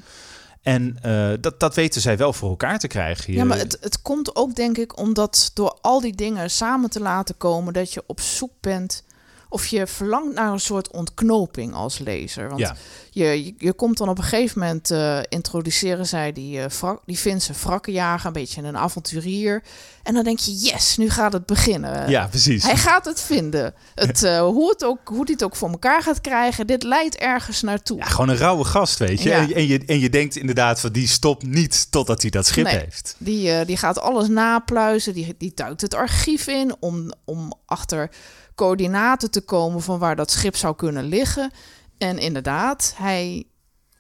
En 0.61 0.97
uh, 1.05 1.31
dat, 1.39 1.59
dat 1.59 1.75
weten 1.75 2.01
zij 2.01 2.17
wel 2.17 2.33
voor 2.33 2.49
elkaar 2.49 2.79
te 2.79 2.87
krijgen. 2.87 3.25
Hier. 3.25 3.35
Ja, 3.35 3.43
maar 3.43 3.57
het, 3.57 3.77
het 3.81 4.01
komt 4.01 4.35
ook 4.35 4.55
denk 4.55 4.77
ik 4.77 4.97
omdat 4.97 5.51
door 5.53 5.77
al 5.81 6.01
die 6.01 6.15
dingen 6.15 6.51
samen 6.51 6.89
te 6.89 6.99
laten 6.99 7.37
komen, 7.37 7.73
dat 7.73 7.93
je 7.93 8.03
op 8.05 8.19
zoek 8.19 8.51
bent 8.59 9.03
of 9.55 9.67
je 9.67 9.87
verlangt 9.87 10.35
naar 10.35 10.51
een 10.51 10.59
soort 10.59 10.91
ontknoping 10.91 11.73
als 11.73 11.97
lezer. 11.99 12.47
Want 12.47 12.59
Ja. 12.59 12.75
je, 13.11 13.45
je, 13.45 13.53
je 13.57 13.73
komt 13.73 13.97
dan 13.97 14.09
op 14.09 14.17
een 14.17 14.23
gegeven 14.23 14.59
moment 14.59 14.91
eh, 14.91 15.19
introduceren 15.29 16.05
zij 16.05 16.31
die, 16.33 16.59
eh 16.61 16.69
wrak, 16.69 17.01
die 17.05 17.17
Finse 17.17 17.53
wrakkenjager, 17.63 18.27
een 18.27 18.33
beetje 18.33 18.61
een 18.61 18.77
avonturier. 18.77 19.63
En 20.03 20.13
dan 20.13 20.23
denk 20.23 20.39
je, 20.39 20.53
yes, 20.55 20.97
nu 20.97 21.09
gaat 21.09 21.33
het 21.33 21.45
beginnen. 21.45 22.09
ja, 22.09 22.27
precies. 22.27 22.63
Hij 22.63 22.77
gaat 22.77 23.05
het 23.05 23.21
vinden. 23.21 23.73
Het, 23.95 24.23
eh, 24.23 24.39
hoe, 24.57 24.69
het 24.69 24.83
ook, 24.83 24.99
hoe 25.03 25.23
hij 25.23 25.33
het 25.33 25.43
ook 25.43 25.55
voor 25.55 25.69
elkaar 25.69 26.01
gaat 26.01 26.21
krijgen, 26.21 26.67
dit 26.67 26.83
leidt 26.83 27.15
ergens 27.15 27.61
naartoe. 27.61 27.97
Ja, 27.97 28.05
gewoon 28.05 28.29
een 28.29 28.37
rauwe 28.37 28.63
gast, 28.63 28.99
weet 28.99 29.21
je. 29.21 29.29
Ja. 29.29 29.37
En, 29.37 29.47
je- 29.47 29.53
en, 29.53 29.67
je, 29.67 29.83
en 29.85 29.99
je 29.99 30.09
denkt 30.09 30.35
inderdaad 30.35 30.79
van 30.79 30.91
die 30.91 31.07
stopt 31.07 31.43
niet 31.45 31.91
totdat 31.91 32.21
hij 32.21 32.29
dat 32.31 32.45
schip 32.45 32.63
Nee. 32.65 32.77
heeft. 32.79 33.15
Die, 33.17 33.65
die 33.65 33.77
gaat 33.77 33.99
alles 33.99 34.27
napluizen, 34.27 35.13
die, 35.13 35.35
die 35.37 35.51
duikt 35.55 35.81
het 35.81 35.93
archief 35.93 36.47
in 36.47 36.75
om, 36.79 37.11
om 37.25 37.53
achter 37.65 38.09
coördinaten 38.55 39.31
te 39.31 39.41
komen 39.41 39.81
van 39.81 39.99
waar 39.99 40.15
dat 40.15 40.31
schip 40.31 40.55
zou 40.55 40.75
kunnen 40.75 41.03
liggen. 41.03 41.51
En 41.97 42.17
inderdaad, 42.17 42.93
hij 42.97 43.47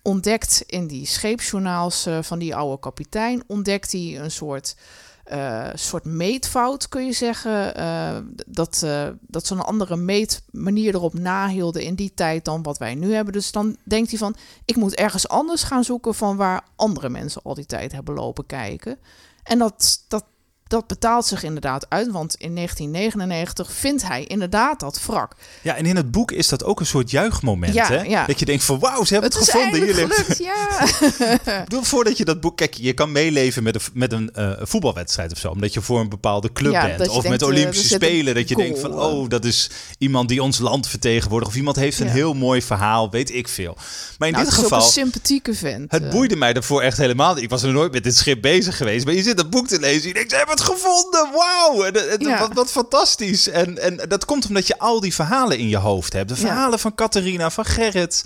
ontdekt 0.01 0.63
in 0.65 0.87
die 0.87 1.05
scheepsjournaals 1.05 2.05
eh, 2.05 2.17
van 2.21 2.39
die 2.39 2.55
oude 2.55 2.79
kapitein, 2.79 3.43
ontdekt 3.47 3.91
hij 3.91 4.19
een 4.19 4.31
soort, 4.31 4.75
eh, 5.23 5.67
soort 5.73 6.05
meetfout, 6.05 6.89
kun 6.89 7.05
je 7.05 7.11
zeggen. 7.13 7.75
eh, 7.75 8.17
dat, 8.47 8.85
dat 9.21 9.45
ze 9.45 9.53
een 9.53 9.59
andere 9.59 9.95
meetmanier 9.95 10.95
erop 10.95 11.13
nahielden 11.13 11.81
in 11.81 11.95
die 11.95 12.13
tijd 12.13 12.45
dan 12.45 12.63
wat 12.63 12.77
wij 12.77 12.95
nu 12.95 13.13
hebben. 13.13 13.33
Dus 13.33 13.51
dan 13.51 13.77
denkt 13.83 14.09
hij 14.09 14.19
van, 14.19 14.35
ik 14.65 14.75
moet 14.75 14.95
ergens 14.95 15.27
anders 15.27 15.63
gaan 15.63 15.83
zoeken 15.83 16.15
van 16.15 16.37
waar 16.37 16.63
andere 16.75 17.09
mensen 17.09 17.41
al 17.43 17.53
die 17.53 17.65
tijd 17.65 17.91
hebben 17.91 18.15
lopen 18.15 18.45
kijken. 18.45 18.97
En 19.43 19.57
dat, 19.59 20.05
dat, 20.07 20.25
dat 20.67 20.87
betaalt 20.87 21.25
zich 21.25 21.43
inderdaad 21.43 21.85
uit, 21.89 22.11
want 22.11 22.35
in 22.35 22.55
1999 22.55 23.71
vindt 23.73 24.07
hij 24.07 24.23
inderdaad 24.23 24.79
dat 24.79 25.01
wrak. 25.05 25.35
Ja, 25.61 25.75
en 25.75 25.85
in 25.85 25.95
het 25.95 26.11
boek 26.11 26.31
is 26.31 26.47
dat 26.47 26.63
ook 26.63 26.79
een 26.79 26.85
soort 26.85 27.11
juichmoment, 27.11 27.73
Ja, 27.73 27.87
hè? 27.87 28.01
ja. 28.01 28.25
Dat 28.25 28.39
je 28.39 28.45
denkt 28.45 28.63
van 28.63 28.79
wauw, 28.79 29.03
ze 29.03 29.13
hebben 29.13 29.31
het, 29.31 29.39
Het 29.39 29.47
is 29.47 29.61
gevonden. 29.61 29.83
Hier 29.83 29.95
ligt... 29.95 30.37
ja. 30.37 30.87
Bedoel, 31.63 31.83
voordat 31.83 32.17
je 32.17 32.25
dat 32.25 32.41
boek... 32.41 32.57
Kijk, 32.57 32.73
je 32.73 32.93
kan 32.93 33.11
meeleven 33.11 33.63
met 33.63 33.75
een, 33.75 33.81
met 33.93 34.11
een 34.11 34.33
eh, 34.33 34.51
voetbalwedstrijd 34.61 35.31
of 35.31 35.37
zo. 35.37 35.49
Omdat 35.49 35.73
je 35.73 35.81
voor 35.81 35.99
een 35.99 36.09
bepaalde 36.09 36.51
club 36.51 36.71
Ja, 36.71 36.85
bent. 36.85 37.07
Of 37.07 37.13
denkt, 37.13 37.29
met 37.29 37.41
eh, 37.41 37.47
Olympische 37.47 37.87
Spelen. 37.87 38.35
Dat 38.35 38.49
je 38.49 38.55
denkt 38.55 38.79
van, 38.79 38.93
oh, 38.93 39.29
dat 39.29 39.45
is 39.45 39.69
iemand 39.97 40.29
die 40.29 40.43
ons 40.43 40.59
land 40.59 40.87
vertegenwoordigt. 40.87 41.51
Of 41.51 41.57
iemand 41.57 41.75
heeft 41.75 41.99
een 41.99 42.07
heel 42.07 42.33
mooi 42.33 42.61
verhaal, 42.61 43.09
weet 43.09 43.33
ik 43.33 43.47
veel. 43.47 43.73
Maar 44.17 44.27
in 44.27 44.33
Nou, 44.33 44.45
dit 44.45 44.45
het 44.45 44.47
is 44.47 44.57
ook 44.57 44.63
geval... 44.63 44.85
een 44.87 44.93
sympathieke 44.93 45.53
vent. 45.53 45.91
Het 45.91 46.03
eh. 46.03 46.09
boeide 46.09 46.35
mij 46.35 46.53
daarvoor 46.53 46.81
echt 46.81 46.97
helemaal. 46.97 47.37
Ik 47.37 47.49
was 47.49 47.63
er 47.63 47.71
nooit 47.71 47.91
met 47.91 48.03
dit 48.03 48.17
schip 48.17 48.41
bezig 48.41 48.77
geweest. 48.77 49.05
Maar 49.05 49.13
je 49.13 49.23
zit 49.23 49.37
dat 49.37 49.49
boek 49.49 49.67
te 49.67 49.79
lezen 49.79 50.01
en 50.01 50.07
je 50.07 50.13
denkt, 50.13 50.29
ze 50.29 50.35
hebben 50.37 50.54
het 50.59 50.61
gevonden. 50.67 51.27
Wauw, 51.33 51.85
Ja. 52.17 52.39
wat, 52.39 52.53
wat 52.53 52.71
fantastisch. 52.71 53.47
En, 53.49 53.77
en 53.77 53.99
dat 54.07 54.25
komt 54.25 54.47
omdat 54.47 54.67
je 54.67 54.79
al 54.79 54.99
die 54.99 55.13
verhalen 55.13 55.57
in 55.57 55.67
je 55.69 55.77
hoofd 55.77 56.13
hebt. 56.13 56.29
De 56.29 56.35
Ja. 56.35 56.41
verhalen 56.41 56.79
van 56.79 56.95
Catharina, 56.95 57.49
van 57.49 57.65
Gerrit. 57.65 58.23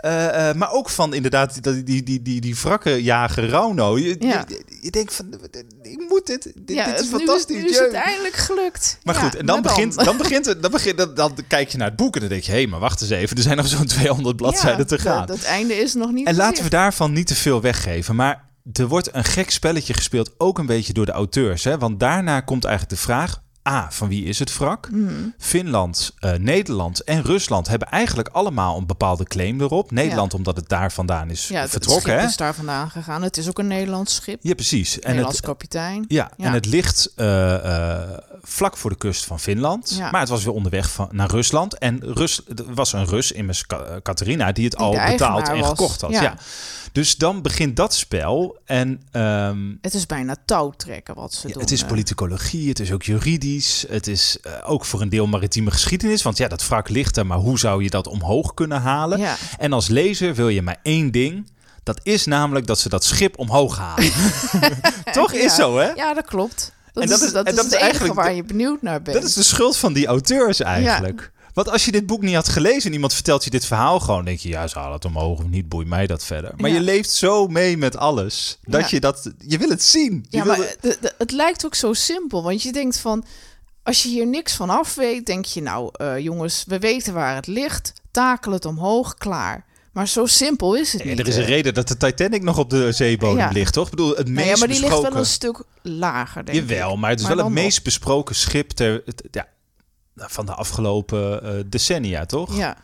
eh, 0.00 0.48
eh, 0.48 0.56
maar 0.56 0.72
ook 0.72 0.90
van 0.90 1.14
inderdaad 1.14 1.62
die, 1.62 1.82
die, 1.84 2.02
die, 2.02 2.22
die, 2.22 2.40
die 2.40 2.56
wrakkenjager 2.62 3.48
Rauno. 3.48 3.98
Je, 3.98 4.16
Ja. 4.18 4.44
je, 4.48 4.62
je 4.80 4.90
denkt 4.90 5.14
van, 5.14 5.26
ik 5.82 6.04
moet 6.08 6.26
dit. 6.26 6.42
Dit, 6.54 6.76
ja, 6.76 6.84
dit 6.84 6.94
is 7.00 7.10
nu 7.10 7.16
fantastisch. 7.18 7.56
Nu 7.62 7.68
is 7.68 7.78
het 7.78 7.92
eindelijk 7.92 8.34
gelukt. 8.34 8.98
Maar 9.02 9.14
Ja, 9.14 9.20
goed, 9.20 9.36
en 9.36 9.46
dan 9.46 9.62
begint, 9.62 10.04
dan 10.04 10.16
begint 10.16 10.46
het, 10.46 10.62
dan, 10.62 10.70
begint, 10.70 10.96
dan, 10.96 11.14
dan 11.14 11.34
kijk 11.48 11.68
je 11.68 11.78
naar 11.78 11.86
het 11.88 11.96
boek 11.96 12.14
en 12.14 12.20
dan 12.20 12.28
denk 12.28 12.42
je, 12.42 12.52
hé, 12.52 12.66
maar 12.66 12.80
wacht 12.80 13.00
eens 13.00 13.10
even, 13.10 13.36
er 13.36 13.42
zijn 13.42 13.56
nog 13.56 13.66
zo'n 13.68 13.86
200 13.96 14.36
bladzijden 14.36 14.86
te 14.86 14.98
gaan. 14.98 15.26
Dat, 15.26 15.36
dat 15.36 15.46
einde 15.46 15.74
is 15.74 15.94
nog 15.94 16.10
niet 16.12 16.26
En 16.26 16.36
laten 16.36 16.64
we 16.64 16.70
daarvan 16.70 17.12
niet 17.12 17.26
te 17.26 17.34
veel 17.34 17.60
weggeven. 17.60 18.16
Maar 18.16 18.48
er 18.72 18.88
wordt 18.88 19.14
een 19.14 19.24
gek 19.24 19.50
spelletje 19.50 19.94
gespeeld, 19.94 20.34
ook 20.38 20.58
een 20.58 20.66
beetje 20.66 20.92
door 20.92 21.06
de 21.06 21.12
auteurs. 21.12 21.64
Hè? 21.64 21.78
Want 21.78 22.00
daarna 22.00 22.40
komt 22.40 22.64
eigenlijk 22.64 22.96
de 22.96 23.02
vraag: 23.06 23.42
A, 23.68 23.90
van 23.90 24.08
wie 24.08 24.24
is 24.24 24.38
het 24.38 24.58
wrak? 24.58 24.86
Hmm. 24.90 25.34
Finland, 25.38 26.12
eh, 26.18 26.32
Nederland 26.32 27.04
en 27.04 27.22
Rusland 27.22 27.68
hebben 27.68 27.88
eigenlijk 27.88 28.28
allemaal 28.28 28.76
een 28.78 28.86
bepaalde 28.86 29.24
claim 29.24 29.60
erop. 29.60 29.90
Nederland 29.90 30.34
omdat 30.34 30.56
het 30.56 30.68
daar 30.68 30.92
vandaan 30.92 31.30
is 31.30 31.48
Ja, 31.48 31.60
het 31.60 31.70
vertrokken. 31.70 32.18
Hè? 32.18 32.26
is 32.26 32.36
daar 32.36 32.54
vandaan 32.54 32.90
gegaan. 32.90 33.22
Het 33.22 33.36
is 33.36 33.48
ook 33.48 33.58
een 33.58 33.66
Nederlands 33.66 34.14
schip. 34.14 34.38
Ja, 34.42 34.54
precies. 34.54 34.98
En 34.98 35.06
Nederlands 35.08 35.36
het, 35.36 35.46
kapitein. 35.46 36.04
ja, 36.08 36.30
Ja. 36.36 36.44
en 36.46 36.52
het 36.52 36.66
ligt 36.66 37.12
eh, 37.16 37.54
eh, 37.54 38.18
vlak 38.42 38.76
voor 38.76 38.90
de 38.90 38.96
kust 38.96 39.24
van 39.24 39.40
Finland. 39.40 39.98
Maar 40.10 40.20
het 40.20 40.28
was 40.28 40.44
weer 40.44 40.54
onderweg 40.54 40.90
van, 40.90 41.08
naar 41.10 41.30
Rusland. 41.30 41.78
En 41.78 42.00
Rus, 42.04 42.40
er 42.56 42.74
was 42.74 42.92
een 42.92 43.06
Rus, 43.06 43.32
immers 43.32 43.66
Ka- 43.66 44.00
Catharina, 44.02 44.52
die 44.52 44.64
het 44.64 44.76
Die 44.76 44.86
al 44.86 44.92
betaald 45.10 45.48
en 45.48 45.58
was. 45.58 45.68
gekocht 45.68 46.00
had. 46.00 46.10
Ja. 46.10 46.36
Dus 46.92 47.16
dan 47.16 47.42
begint 47.42 47.76
dat 47.76 47.94
spel. 47.94 48.58
En 48.64 49.02
ehm, 49.10 49.74
Het 49.80 49.94
is 49.94 50.06
bijna 50.06 50.36
touwtrekken 50.44 51.14
wat 51.14 51.34
ze 51.34 51.48
doen. 51.48 51.60
het 51.60 51.70
is 51.70 51.84
politicologie, 51.84 52.68
het 52.68 52.80
is 52.80 52.92
ook 52.92 53.02
juridisch, 53.02 53.48
het 53.88 54.06
is 54.06 54.38
eh, 54.42 54.52
ook 54.64 54.84
voor 54.84 55.00
een 55.00 55.08
deel 55.08 55.26
maritieme 55.26 55.70
geschiedenis. 55.70 56.22
Want 56.22 56.36
ja, 56.36 56.48
dat 56.48 56.68
wrak 56.68 56.88
ligt 56.88 57.16
er, 57.16 57.26
maar 57.26 57.38
hoe 57.38 57.58
zou 57.58 57.82
je 57.82 57.90
dat 57.90 58.06
omhoog 58.06 58.54
kunnen 58.54 58.80
halen? 58.80 59.18
Ja. 59.18 59.36
En 59.58 59.72
als 59.72 59.88
lezer 59.88 60.34
wil 60.34 60.48
je 60.48 60.62
maar 60.62 60.78
één 60.82 61.10
ding. 61.10 61.50
Dat 61.82 62.00
is 62.02 62.24
namelijk 62.26 62.66
dat 62.66 62.78
ze 62.78 62.88
dat 62.88 63.04
schip 63.04 63.38
omhoog 63.38 63.78
halen. 63.78 64.10
Toch 65.12 65.32
is 65.32 65.42
Ja. 65.42 65.48
zo, 65.62 65.78
hè? 65.78 65.88
Ja, 65.88 66.14
dat 66.14 66.24
klopt. 66.26 66.72
Dat 66.92 67.02
En 67.02 67.08
dat 67.08 67.18
is, 67.20 67.26
is- 67.26 67.32
dat 67.32 67.48
is 67.48 67.54
dat 67.54 67.64
het 67.64 67.72
is 67.72 67.78
enige 67.78 67.90
eigenlijk 67.90 68.14
waar 68.20 68.34
je 68.34 68.44
benieuwd 68.44 68.82
naar 68.82 69.02
bent. 69.02 69.16
Dat 69.16 69.28
is 69.28 69.34
de 69.34 69.42
schuld 69.42 69.76
van 69.76 69.92
die 69.92 70.06
auteurs 70.06 70.60
eigenlijk. 70.60 71.30
Want 71.54 71.68
als 71.70 71.84
je 71.84 71.92
dit 71.92 72.06
boek 72.06 72.22
niet 72.22 72.34
had 72.34 72.48
gelezen 72.48 72.82
en 72.86 72.92
iemand 72.92 73.14
vertelt 73.14 73.44
je 73.44 73.50
dit 73.50 73.66
verhaal 73.66 74.00
gewoon, 74.00 74.24
denk 74.24 74.38
je, 74.38 74.48
ja, 74.48 74.66
ze 74.66 74.78
halen 74.78 74.92
het 74.94 75.04
omhoog 75.04 75.38
of 75.38 75.44
niet, 75.48 75.68
boeit 75.68 75.86
mij 75.88 76.06
dat 76.06 76.24
verder. 76.24 76.52
Maar 76.56 76.70
Ja. 76.70 76.76
je 76.76 76.82
leeft 76.82 77.10
zo 77.10 77.46
mee 77.46 77.76
met 77.76 77.96
alles 77.96 78.58
dat 78.62 78.80
Ja. 78.80 78.86
je 78.90 79.00
dat, 79.00 79.30
je 79.38 79.58
wil 79.58 79.68
het 79.68 79.82
zien. 79.82 80.26
Je 80.28 80.36
Ja, 80.36 80.44
maar 80.44 80.56
het- 80.56 80.76
de- 80.80 80.98
de- 81.00 81.14
het 81.18 81.32
lijkt 81.32 81.64
ook 81.66 81.74
zo 81.74 81.92
simpel. 81.92 82.42
Want 82.42 82.62
je 82.62 82.72
denkt 82.72 82.98
van, 82.98 83.24
als 83.82 84.02
je 84.02 84.08
hier 84.08 84.26
niks 84.26 84.54
van 84.54 84.70
af 84.70 84.94
weet, 84.94 85.26
denk 85.26 85.44
je 85.44 85.62
nou, 85.62 85.90
eh, 85.92 86.18
jongens, 86.18 86.64
we 86.66 86.78
weten 86.78 87.14
waar 87.14 87.34
het 87.34 87.46
ligt. 87.46 87.92
Takel 88.10 88.52
het 88.52 88.64
omhoog, 88.64 89.14
klaar. 89.14 89.64
Maar 89.92 90.08
zo 90.08 90.26
simpel 90.26 90.74
is 90.76 90.92
het 90.92 91.02
Ja, 91.02 91.08
niet. 91.08 91.18
er 91.18 91.28
is 91.28 91.36
een 91.36 91.44
reden 91.44 91.74
dat 91.74 91.88
de 91.88 91.96
Titanic 91.96 92.42
nog 92.42 92.58
op 92.58 92.70
de 92.70 92.92
zeebodem 92.92 93.36
Ja. 93.38 93.50
ligt, 93.50 93.72
toch? 93.72 93.84
Ik 93.84 93.90
bedoel, 93.90 94.08
het 94.16 94.28
meest 94.28 94.34
Nou 94.36 94.48
ja, 94.48 94.56
maar 94.58 94.68
die 94.68 94.80
besproken... 94.80 95.00
ligt 95.02 95.12
wel 95.12 95.22
een 95.22 95.28
stuk 95.28 95.62
lager, 95.82 96.44
denk 96.44 96.58
ik. 96.58 96.68
Jawel, 96.68 96.96
maar 96.96 97.10
het 97.10 97.20
is 97.20 97.26
Maar 97.26 97.36
wel 97.36 97.44
het 97.44 97.54
meest 97.54 97.82
besproken 97.82 98.34
schip 98.34 98.70
ter, 98.70 99.02
het- 99.04 99.22
ja, 99.30 99.48
van 100.14 100.46
de 100.46 100.54
afgelopen 100.54 101.42
eh, 101.42 101.64
decennia, 101.66 102.26
toch? 102.26 102.56
Ja. 102.56 102.76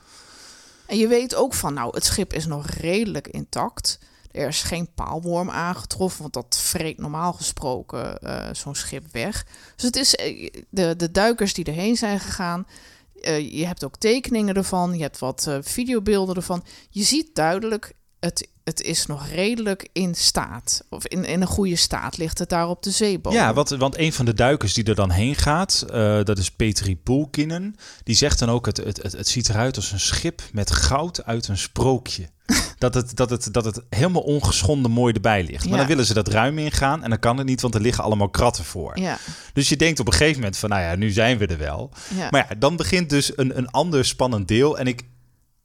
En 0.86 0.98
je 0.98 1.08
weet 1.08 1.34
ook 1.34 1.54
van, 1.54 1.74
nou, 1.74 1.94
het 1.94 2.04
schip 2.04 2.32
is 2.32 2.46
nog 2.46 2.66
redelijk 2.66 3.28
intact. 3.28 3.98
Er 4.30 4.48
is 4.48 4.62
geen 4.62 4.88
paalworm 4.94 5.50
aangetroffen, 5.50 6.20
want 6.20 6.32
dat 6.32 6.58
vreet 6.62 6.98
normaal 6.98 7.32
gesproken 7.32 8.18
eh, 8.18 8.48
zo'n 8.52 8.74
schip 8.74 9.04
weg. 9.12 9.46
Dus 9.74 9.84
het 9.84 9.96
is 9.96 10.14
eh, 10.14 10.50
de, 10.70 10.96
de 10.96 11.10
duikers 11.10 11.54
die 11.54 11.64
erheen 11.64 11.96
zijn 11.96 12.20
gegaan. 12.20 12.66
je 13.50 13.66
hebt 13.66 13.84
ook 13.84 13.96
tekeningen 13.96 14.54
ervan, 14.54 14.94
je 14.94 15.02
hebt 15.02 15.18
wat 15.18 15.48
videobeelden 15.60 16.36
ervan. 16.36 16.64
Je 16.90 17.02
ziet 17.02 17.34
duidelijk, 17.34 17.92
het, 18.20 18.48
het 18.64 18.80
is 18.82 19.06
nog 19.06 19.28
redelijk 19.28 19.88
in 19.92 20.14
staat. 20.14 20.84
Of 20.90 21.06
in, 21.06 21.24
in 21.24 21.40
een 21.40 21.46
goede 21.46 21.76
staat 21.76 22.16
ligt 22.18 22.38
het 22.38 22.48
daar 22.48 22.68
op 22.68 22.82
de 22.82 22.90
zeebodem. 22.90 23.38
Ja, 23.38 23.54
want, 23.54 23.68
want 23.68 23.98
een 23.98 24.12
van 24.12 24.24
de 24.24 24.34
duikers 24.34 24.74
die 24.74 24.84
er 24.84 24.94
dan 24.94 25.10
heen 25.10 25.34
gaat, 25.34 25.84
eh, 25.90 26.22
dat 26.22 26.38
is 26.38 26.50
Petri 26.50 26.96
Poelkinen. 26.96 27.76
Die 28.02 28.14
zegt 28.16 28.38
dan 28.38 28.48
ook, 28.48 28.66
het, 28.66 28.76
het, 28.76 29.02
het, 29.02 29.12
het 29.12 29.28
ziet 29.28 29.48
eruit 29.48 29.76
als 29.76 29.92
een 29.92 30.00
schip 30.00 30.42
met 30.52 30.70
goud 30.70 31.24
uit 31.24 31.48
een 31.48 31.58
sprookje. 31.58 32.28
dat, 32.78 32.94
het, 32.94 33.16
dat, 33.16 33.30
het, 33.30 33.48
dat 33.52 33.64
het 33.64 33.80
helemaal 33.90 34.22
ongeschonden 34.22 34.90
mooi 34.90 35.14
erbij 35.14 35.44
ligt. 35.44 35.62
Maar 35.64 35.72
Ja. 35.72 35.78
dan 35.78 35.86
willen 35.86 36.04
ze 36.06 36.14
dat 36.14 36.28
ruim 36.28 36.58
ingaan 36.58 37.02
en 37.02 37.10
dan 37.10 37.18
kan 37.18 37.36
het 37.38 37.46
niet, 37.46 37.60
want 37.60 37.74
er 37.74 37.80
liggen 37.80 38.04
allemaal 38.04 38.28
kratten 38.28 38.64
voor. 38.64 38.98
Ja, 38.98 39.18
Dus 39.52 39.68
je 39.68 39.76
denkt 39.76 40.00
op 40.00 40.06
een 40.06 40.12
gegeven 40.12 40.36
moment 40.40 40.56
van, 40.56 40.68
nou 40.68 40.82
ja, 40.82 40.94
nu 40.94 41.10
zijn 41.10 41.38
we 41.38 41.46
er 41.46 41.58
wel. 41.58 41.90
ja. 42.16 42.28
Maar 42.30 42.46
ja, 42.48 42.54
dan 42.54 42.76
begint 42.76 43.10
dus 43.10 43.32
een, 43.38 43.58
een 43.58 43.70
ander 43.70 44.04
spannend 44.04 44.48
deel. 44.48 44.78
En 44.78 44.86
ik, 44.86 45.02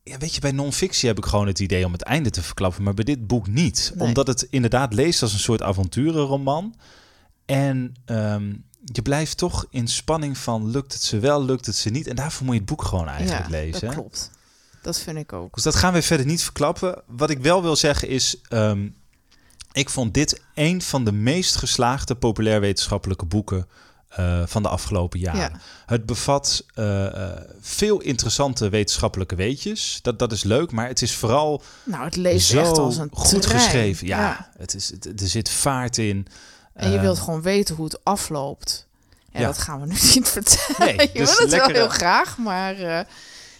ja, 0.03 0.17
weet 0.17 0.35
je, 0.35 0.41
bij 0.41 0.51
non-fictie 0.51 1.07
heb 1.07 1.17
ik 1.17 1.25
gewoon 1.25 1.47
het 1.47 1.59
idee 1.59 1.85
om 1.85 1.91
het 1.91 2.01
einde 2.01 2.29
te 2.29 2.43
verklappen, 2.43 2.83
maar 2.83 2.93
bij 2.93 3.03
dit 3.03 3.27
boek 3.27 3.47
niet. 3.47 3.91
Nee. 3.95 4.07
Omdat 4.07 4.27
het 4.27 4.47
inderdaad 4.49 4.93
leest 4.93 5.21
als 5.21 5.33
een 5.33 5.39
soort 5.39 5.61
avonturenroman. 5.61 6.75
En 7.45 7.93
ehm, 8.05 8.53
je 8.83 9.01
blijft 9.01 9.37
toch 9.37 9.65
in 9.69 9.87
spanning 9.87 10.37
van, 10.37 10.69
lukt 10.69 10.93
het 10.93 11.03
ze 11.03 11.19
wel, 11.19 11.45
lukt 11.45 11.65
het 11.65 11.75
ze 11.75 11.89
niet? 11.89 12.07
En 12.07 12.15
daarvoor 12.15 12.45
moet 12.45 12.53
je 12.53 12.61
het 12.61 12.69
boek 12.69 12.83
gewoon 12.83 13.07
eigenlijk 13.07 13.45
ja, 13.45 13.49
lezen. 13.49 13.81
dat 13.81 13.93
klopt. 13.93 14.31
Dat 14.81 14.99
vind 14.99 15.17
ik 15.17 15.33
ook. 15.33 15.53
Dus 15.53 15.63
dat 15.63 15.75
gaan 15.75 15.93
we 15.93 16.01
verder 16.01 16.25
niet 16.25 16.43
verklappen. 16.43 17.01
Wat 17.07 17.29
ik 17.29 17.39
wel 17.39 17.61
wil 17.61 17.75
zeggen 17.75 18.07
is, 18.07 18.41
ehm, 18.41 18.89
ik 19.71 19.89
vond 19.89 20.13
dit 20.13 20.41
een 20.53 20.81
van 20.81 21.05
de 21.05 21.11
meest 21.11 21.55
geslaagde 21.55 22.15
populair 22.15 22.59
wetenschappelijke 22.59 23.25
boeken 23.25 23.67
eh, 24.11 24.41
van 24.45 24.63
de 24.63 24.69
afgelopen 24.69 25.19
jaren. 25.19 25.39
Ja. 25.39 25.51
Het 25.85 26.05
bevat 26.05 26.65
eh, 26.73 27.05
eh, 27.05 27.37
veel 27.61 27.99
interessante 28.01 28.69
wetenschappelijke 28.69 29.35
weetjes. 29.35 29.99
Dat, 30.01 30.19
dat 30.19 30.31
is 30.31 30.43
leuk, 30.43 30.71
maar 30.71 30.87
het 30.87 31.01
is 31.01 31.15
vooral 31.15 31.61
Nou, 31.83 32.03
het 32.03 32.15
leest 32.15 32.47
zo 32.47 32.59
echt 32.59 32.77
als 32.77 32.97
een 32.97 33.09
goed 33.13 33.45
geschreven. 33.45 34.07
Ja, 34.07 34.49
Het 34.57 34.73
is, 34.75 34.89
het- 34.89 35.21
er 35.21 35.27
zit 35.27 35.49
vaart 35.49 35.97
in. 35.97 36.27
En 36.73 36.91
je 36.91 36.99
wilt 36.99 37.19
gewoon 37.19 37.41
weten 37.41 37.75
hoe 37.75 37.85
het 37.85 37.99
afloopt. 38.03 38.87
Ja. 39.31 39.45
dat 39.45 39.57
gaan 39.57 39.79
we 39.81 39.85
nu 39.87 39.93
niet 40.15 40.27
vertellen. 40.29 40.95
Nee, 40.97 41.09
je 41.13 41.19
dus 41.19 41.37
wil 41.37 41.47
het 41.47 41.55
wel 41.57 41.67
heel 41.67 41.89
graag, 41.89 42.37
maar 42.37 43.05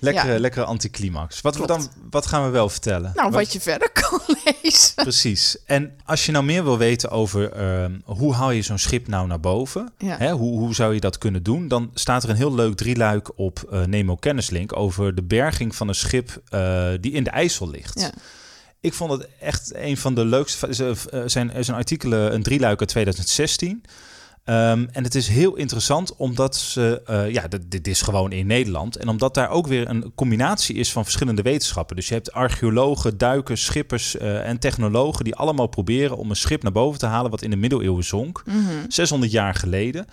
Lekkere, 0.04 0.34
Ja. 0.34 0.40
lekkere 0.40 0.66
anticlimax. 0.66 1.42
Wat, 1.42 1.58
we 1.58 1.68
dan, 1.68 1.90
wat 2.10 2.26
gaan 2.26 2.44
we 2.44 2.50
wel 2.50 2.70
vertellen? 2.70 3.12
Nou, 3.16 3.32
wat 3.32 3.54
je 3.54 3.60
verder 3.62 3.92
kan 3.92 4.20
lezen. 4.62 4.96
Precies. 4.96 5.58
En 5.66 5.92
als 6.06 6.26
je 6.26 6.32
nou 6.32 6.46
meer 6.46 6.64
wil 6.64 6.78
weten 6.78 7.10
over 7.12 7.52
ehm, 7.52 8.00
hoe 8.06 8.34
haal 8.34 8.52
je 8.52 8.62
zo'n 8.62 8.78
schip 8.78 9.08
nou 9.08 9.28
naar 9.28 9.40
boven, 9.40 9.92
Ja. 9.98 10.18
hè, 10.18 10.32
hoe, 10.32 10.60
hoe 10.60 10.76
zou 10.76 10.94
je 10.94 11.00
dat 11.00 11.18
kunnen 11.18 11.44
doen, 11.44 11.68
dan 11.68 11.92
staat 11.94 12.24
er 12.24 12.30
een 12.30 12.36
heel 12.36 12.56
leuk 12.56 12.76
drieluik 12.76 13.38
op 13.40 13.68
eh, 13.72 13.84
Nemo 13.84 14.16
Kennislink 14.16 14.76
over 14.76 15.16
de 15.16 15.24
berging 15.24 15.76
van 15.76 15.88
een 15.88 15.96
schip 15.96 16.42
eh, 16.50 16.88
die 17.02 17.12
in 17.12 17.24
de 17.24 17.30
IJssel 17.30 17.70
ligt. 17.70 18.00
Ja. 18.00 18.12
Ik 18.80 18.94
vond 18.94 19.12
het 19.12 19.28
echt 19.40 19.72
een 19.76 19.98
van 19.98 20.16
de 20.16 20.26
leukste. 20.26 20.68
Eh, 20.68 21.22
zijn, 21.26 21.54
er 21.54 21.64
zijn 21.64 21.78
artikelen, 21.78 22.34
een 22.34 22.44
drieluik 22.44 22.80
uit 22.80 22.90
2016. 22.90 23.84
Ehm, 24.52 24.86
en 24.92 25.04
het 25.04 25.16
is 25.16 25.28
heel 25.28 25.56
interessant 25.56 26.16
omdat 26.16 26.56
ze, 26.56 27.02
eh, 27.06 27.30
ja, 27.30 27.48
dit, 27.48 27.72
dit 27.72 27.88
is 27.88 28.02
gewoon 28.02 28.32
in 28.32 28.48
Nederland. 28.48 28.96
En 28.96 29.08
omdat 29.08 29.34
daar 29.34 29.50
ook 29.50 29.68
weer 29.68 29.90
een 29.90 30.12
combinatie 30.16 30.76
is 30.76 30.92
van 30.92 31.04
verschillende 31.04 31.42
wetenschappen. 31.42 31.96
Dus 31.96 32.08
je 32.08 32.14
hebt 32.14 32.32
archeologen, 32.32 33.18
duikers, 33.18 33.66
schippers 33.66 34.18
eh, 34.18 34.48
en 34.50 34.60
technologen 34.60 35.24
die 35.24 35.36
allemaal 35.36 35.68
proberen 35.68 36.18
om 36.18 36.30
een 36.30 36.36
schip 36.36 36.64
naar 36.64 36.72
boven 36.72 37.00
te 37.00 37.06
halen 37.06 37.32
wat 37.32 37.42
in 37.42 37.50
de 37.50 37.56
middeleeuwen 37.56 38.04
zonk. 38.04 38.44
Mhm. 38.46 38.58
600 38.88 39.32
jaar 39.32 39.54
geleden. 39.56 40.06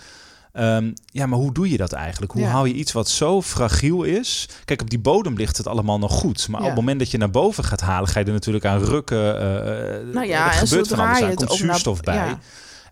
Ehm, 0.52 0.90
ja, 1.06 1.26
maar 1.26 1.38
hoe 1.38 1.52
doe 1.52 1.70
je 1.70 1.76
dat 1.76 1.92
eigenlijk? 1.92 2.32
Hoe 2.32 2.42
Ja. 2.42 2.48
hou 2.48 2.68
je 2.68 2.74
iets 2.74 2.92
wat 2.92 3.08
zo 3.08 3.42
fragiel 3.42 4.02
is? 4.02 4.48
Kijk, 4.64 4.80
op 4.80 4.90
die 4.90 4.98
bodem 4.98 5.34
ligt 5.36 5.56
het 5.56 5.66
allemaal 5.66 5.98
nog 5.98 6.12
goed. 6.12 6.48
Maar 6.48 6.60
Ja. 6.60 6.66
op 6.66 6.72
het 6.72 6.80
moment 6.80 6.98
dat 6.98 7.10
je 7.10 7.18
naar 7.18 7.30
boven 7.30 7.64
gaat 7.64 7.80
halen, 7.80 8.08
ga 8.08 8.18
je 8.20 8.24
er 8.26 8.32
natuurlijk 8.32 8.64
aan 8.64 8.84
rukken. 8.84 9.40
eh, 9.40 10.14
Nou 10.14 10.26
ja, 10.26 10.46
er 10.46 10.52
gebeurt 10.52 10.88
van 10.88 10.98
alles 10.98 11.18
het 11.20 11.34
komt 11.34 11.48
naar- 11.48 11.56
zuurstof 11.58 12.00
bij. 12.00 12.14
ja. 12.14 12.38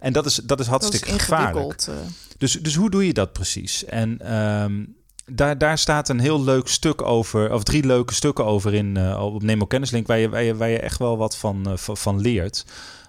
En 0.00 0.12
dat 0.12 0.26
is, 0.26 0.34
dat 0.34 0.42
is 0.42 0.46
Dat 0.46 0.60
is 0.60 0.66
hartstikke 0.66 1.18
gevaarlijk. 1.18 1.80
eh. 1.82 1.94
Dus, 2.38 2.52
dus 2.52 2.74
hoe 2.74 2.90
doe 2.90 3.06
je 3.06 3.12
dat 3.12 3.32
precies? 3.32 3.84
En 3.84 4.20
ehm, 4.20 4.84
daar, 5.26 5.58
daar 5.58 5.78
staat 5.78 6.08
een 6.08 6.20
heel 6.20 6.42
leuk 6.44 6.68
stuk 6.68 7.02
over, 7.02 7.52
of 7.52 7.62
drie 7.62 7.86
leuke 7.86 8.14
stukken 8.14 8.44
over 8.44 8.74
in 8.74 8.96
eh, 8.96 9.22
op 9.22 9.42
Nemo 9.42 9.66
Kennislink, 9.66 10.06
waar 10.06 10.18
je, 10.18 10.28
waar, 10.28 10.42
je, 10.42 10.56
waar 10.56 10.68
je 10.68 10.80
echt 10.80 10.98
wel 10.98 11.16
wat 11.16 11.36
van, 11.36 11.66
eh, 11.66 11.76
van, 11.76 12.20
leert. 12.20 12.64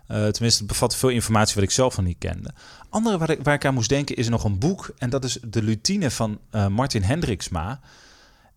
Tenminste, 0.08 0.60
het 0.60 0.68
bevat 0.68 0.96
veel 0.96 1.10
informatie 1.10 1.56
wat 1.56 1.64
ik 1.64 1.72
zelf 1.72 1.98
nog 1.98 2.06
niet 2.06 2.18
kende. 2.20 2.54
Andere 2.90 3.18
waar 3.18 3.30
ik, 3.30 3.40
waar 3.44 3.54
ik 3.54 3.66
aan 3.66 3.74
moest 3.74 3.90
denken 3.90 4.16
is 4.16 4.30
nog 4.30 4.44
een 4.44 4.60
boek. 4.60 4.90
En 4.98 5.10
dat 5.10 5.24
is 5.24 5.38
De 5.48 5.64
Lutine 5.64 6.12
van 6.12 6.40
Martin 6.70 7.04
Hendriksma. 7.04 7.80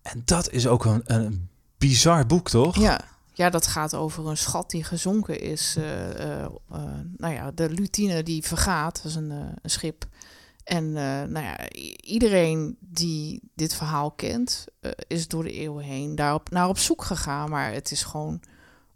En 0.01 0.21
dat 0.25 0.51
is 0.51 0.67
ook 0.67 0.85
een, 0.85 1.01
een 1.05 1.49
bizar 1.77 2.25
boek, 2.25 2.49
toch? 2.49 2.79
Ja. 2.79 3.01
Ja, 3.41 3.49
dat 3.49 3.67
gaat 3.67 3.95
over 3.95 4.27
een 4.27 4.37
schat 4.37 4.69
die 4.69 4.83
gezonken 4.83 5.39
is. 5.39 5.75
eh, 5.77 6.09
eh, 6.09 6.45
eh, 6.71 6.81
nou 7.17 7.33
ja, 7.33 7.51
de 7.51 7.69
lutine 7.69 8.23
die 8.23 8.43
vergaat, 8.43 8.95
dat 8.95 9.05
is 9.05 9.15
een, 9.15 9.29
een 9.61 9.69
schip. 9.69 10.05
En 10.63 10.91
nou 11.31 11.39
ja, 11.39 11.69
iedereen 12.03 12.77
die 12.79 13.41
dit 13.55 13.73
verhaal 13.73 14.11
kent, 14.11 14.65
is 15.07 15.27
door 15.27 15.43
de 15.43 15.51
eeuwen 15.51 15.83
heen 15.83 16.15
daarop 16.15 16.49
naar 16.49 16.67
op 16.67 16.77
zoek 16.77 17.03
gegaan. 17.03 17.49
Maar 17.49 17.73
het 17.73 17.91
is 17.91 18.03
gewoon 18.03 18.41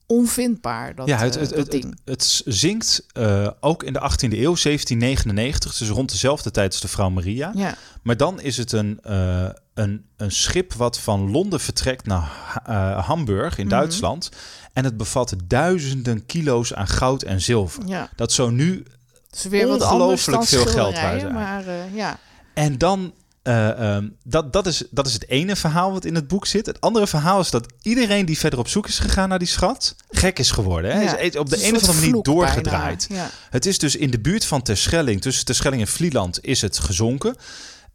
onvindbaar, 0.07 0.95
dat, 0.95 1.07
ja, 1.07 1.17
het, 1.17 1.35
eh, 1.35 1.41
het, 1.41 1.55
dat 1.55 1.73
het, 1.73 1.85
het, 2.05 2.41
zinkt 2.45 3.05
eh, 3.13 3.47
ook 3.59 3.83
in 3.83 3.93
de 3.93 3.99
18e 3.99 4.31
eeuw, 4.33 4.55
1799, 4.55 5.77
dus 5.77 5.89
rond 5.89 6.11
dezelfde 6.11 6.51
tijd 6.51 6.71
als 6.71 6.81
de 6.81 6.87
Vrouw 6.87 7.09
Maria. 7.09 7.51
ja, 7.55 7.75
Maar 8.03 8.17
dan 8.17 8.41
is 8.41 8.57
het 8.57 8.71
een, 8.71 8.99
eh, 9.03 9.47
een, 9.73 10.05
een 10.17 10.31
schip 10.31 10.73
wat 10.73 10.99
van 10.99 11.31
Londen 11.31 11.59
vertrekt 11.59 12.05
naar 12.05 12.21
Ha- 12.63 13.01
Hamburg 13.01 13.57
in 13.57 13.65
Mhm. 13.65 13.75
Duitsland. 13.75 14.29
En 14.73 14.83
het 14.83 14.97
bevat 14.97 15.33
duizenden 15.45 16.25
kilo's 16.25 16.73
aan 16.73 16.87
goud 16.87 17.23
en 17.23 17.41
zilver. 17.41 17.83
ja. 17.87 18.09
Dat 18.15 18.31
zo 18.31 18.49
nu. 18.49 18.85
Het 19.29 19.35
is 19.45 19.51
weer 19.51 19.69
Ongelooflijk 19.69 20.43
veel 20.43 20.65
geld 20.65 20.93
waard 20.99 21.31
Maar 21.31 21.67
eh, 21.67 21.95
ja, 21.95 22.19
En 22.53 22.77
dan. 22.77 23.13
Eh, 23.45 23.95
ehm, 23.95 24.07
dat, 24.23 24.53
dat, 24.53 24.67
is, 24.67 24.83
dat 24.91 25.07
is 25.07 25.13
het 25.13 25.29
ene 25.29 25.55
verhaal 25.55 25.91
wat 25.91 26.05
in 26.05 26.15
het 26.15 26.27
boek 26.27 26.45
zit. 26.45 26.65
Het 26.65 26.81
andere 26.81 27.07
verhaal 27.07 27.39
is 27.39 27.49
dat 27.49 27.73
iedereen 27.81 28.25
die 28.25 28.37
verder 28.37 28.59
op 28.59 28.67
zoek 28.67 28.87
is 28.87 28.99
gegaan 28.99 29.29
naar 29.29 29.39
die 29.39 29.47
schat, 29.47 29.95
gek 30.09 30.39
is 30.39 30.51
geworden. 30.51 30.91
Hè? 30.91 31.01
ja. 31.01 31.17
Is 31.17 31.37
op 31.37 31.49
de 31.49 31.67
een 31.67 31.75
of 31.75 31.81
andere 31.81 31.99
manier 31.99 32.23
doorgedraaid. 32.23 33.07
Ja. 33.09 33.29
Het 33.49 33.65
is 33.65 33.77
dus 33.77 33.95
in 33.95 34.11
de 34.11 34.19
buurt 34.19 34.45
van 34.45 34.61
Terschelling, 34.61 35.21
tussen 35.21 35.45
Terschelling 35.45 35.81
en 35.81 35.87
Vlieland, 35.87 36.45
is 36.45 36.61
het 36.61 36.79
gezonken. 36.79 37.35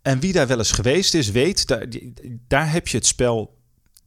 En 0.03 0.21
wie 0.21 0.33
daar 0.33 0.47
wel 0.47 0.59
eens 0.59 0.73
geweest 0.73 1.15
is, 1.15 1.31
weet, 1.31 1.67
daar, 1.67 1.87
daar 2.49 2.73
heb 2.73 2.89
je 2.89 2.97
het 2.97 3.07
spel... 3.07 3.59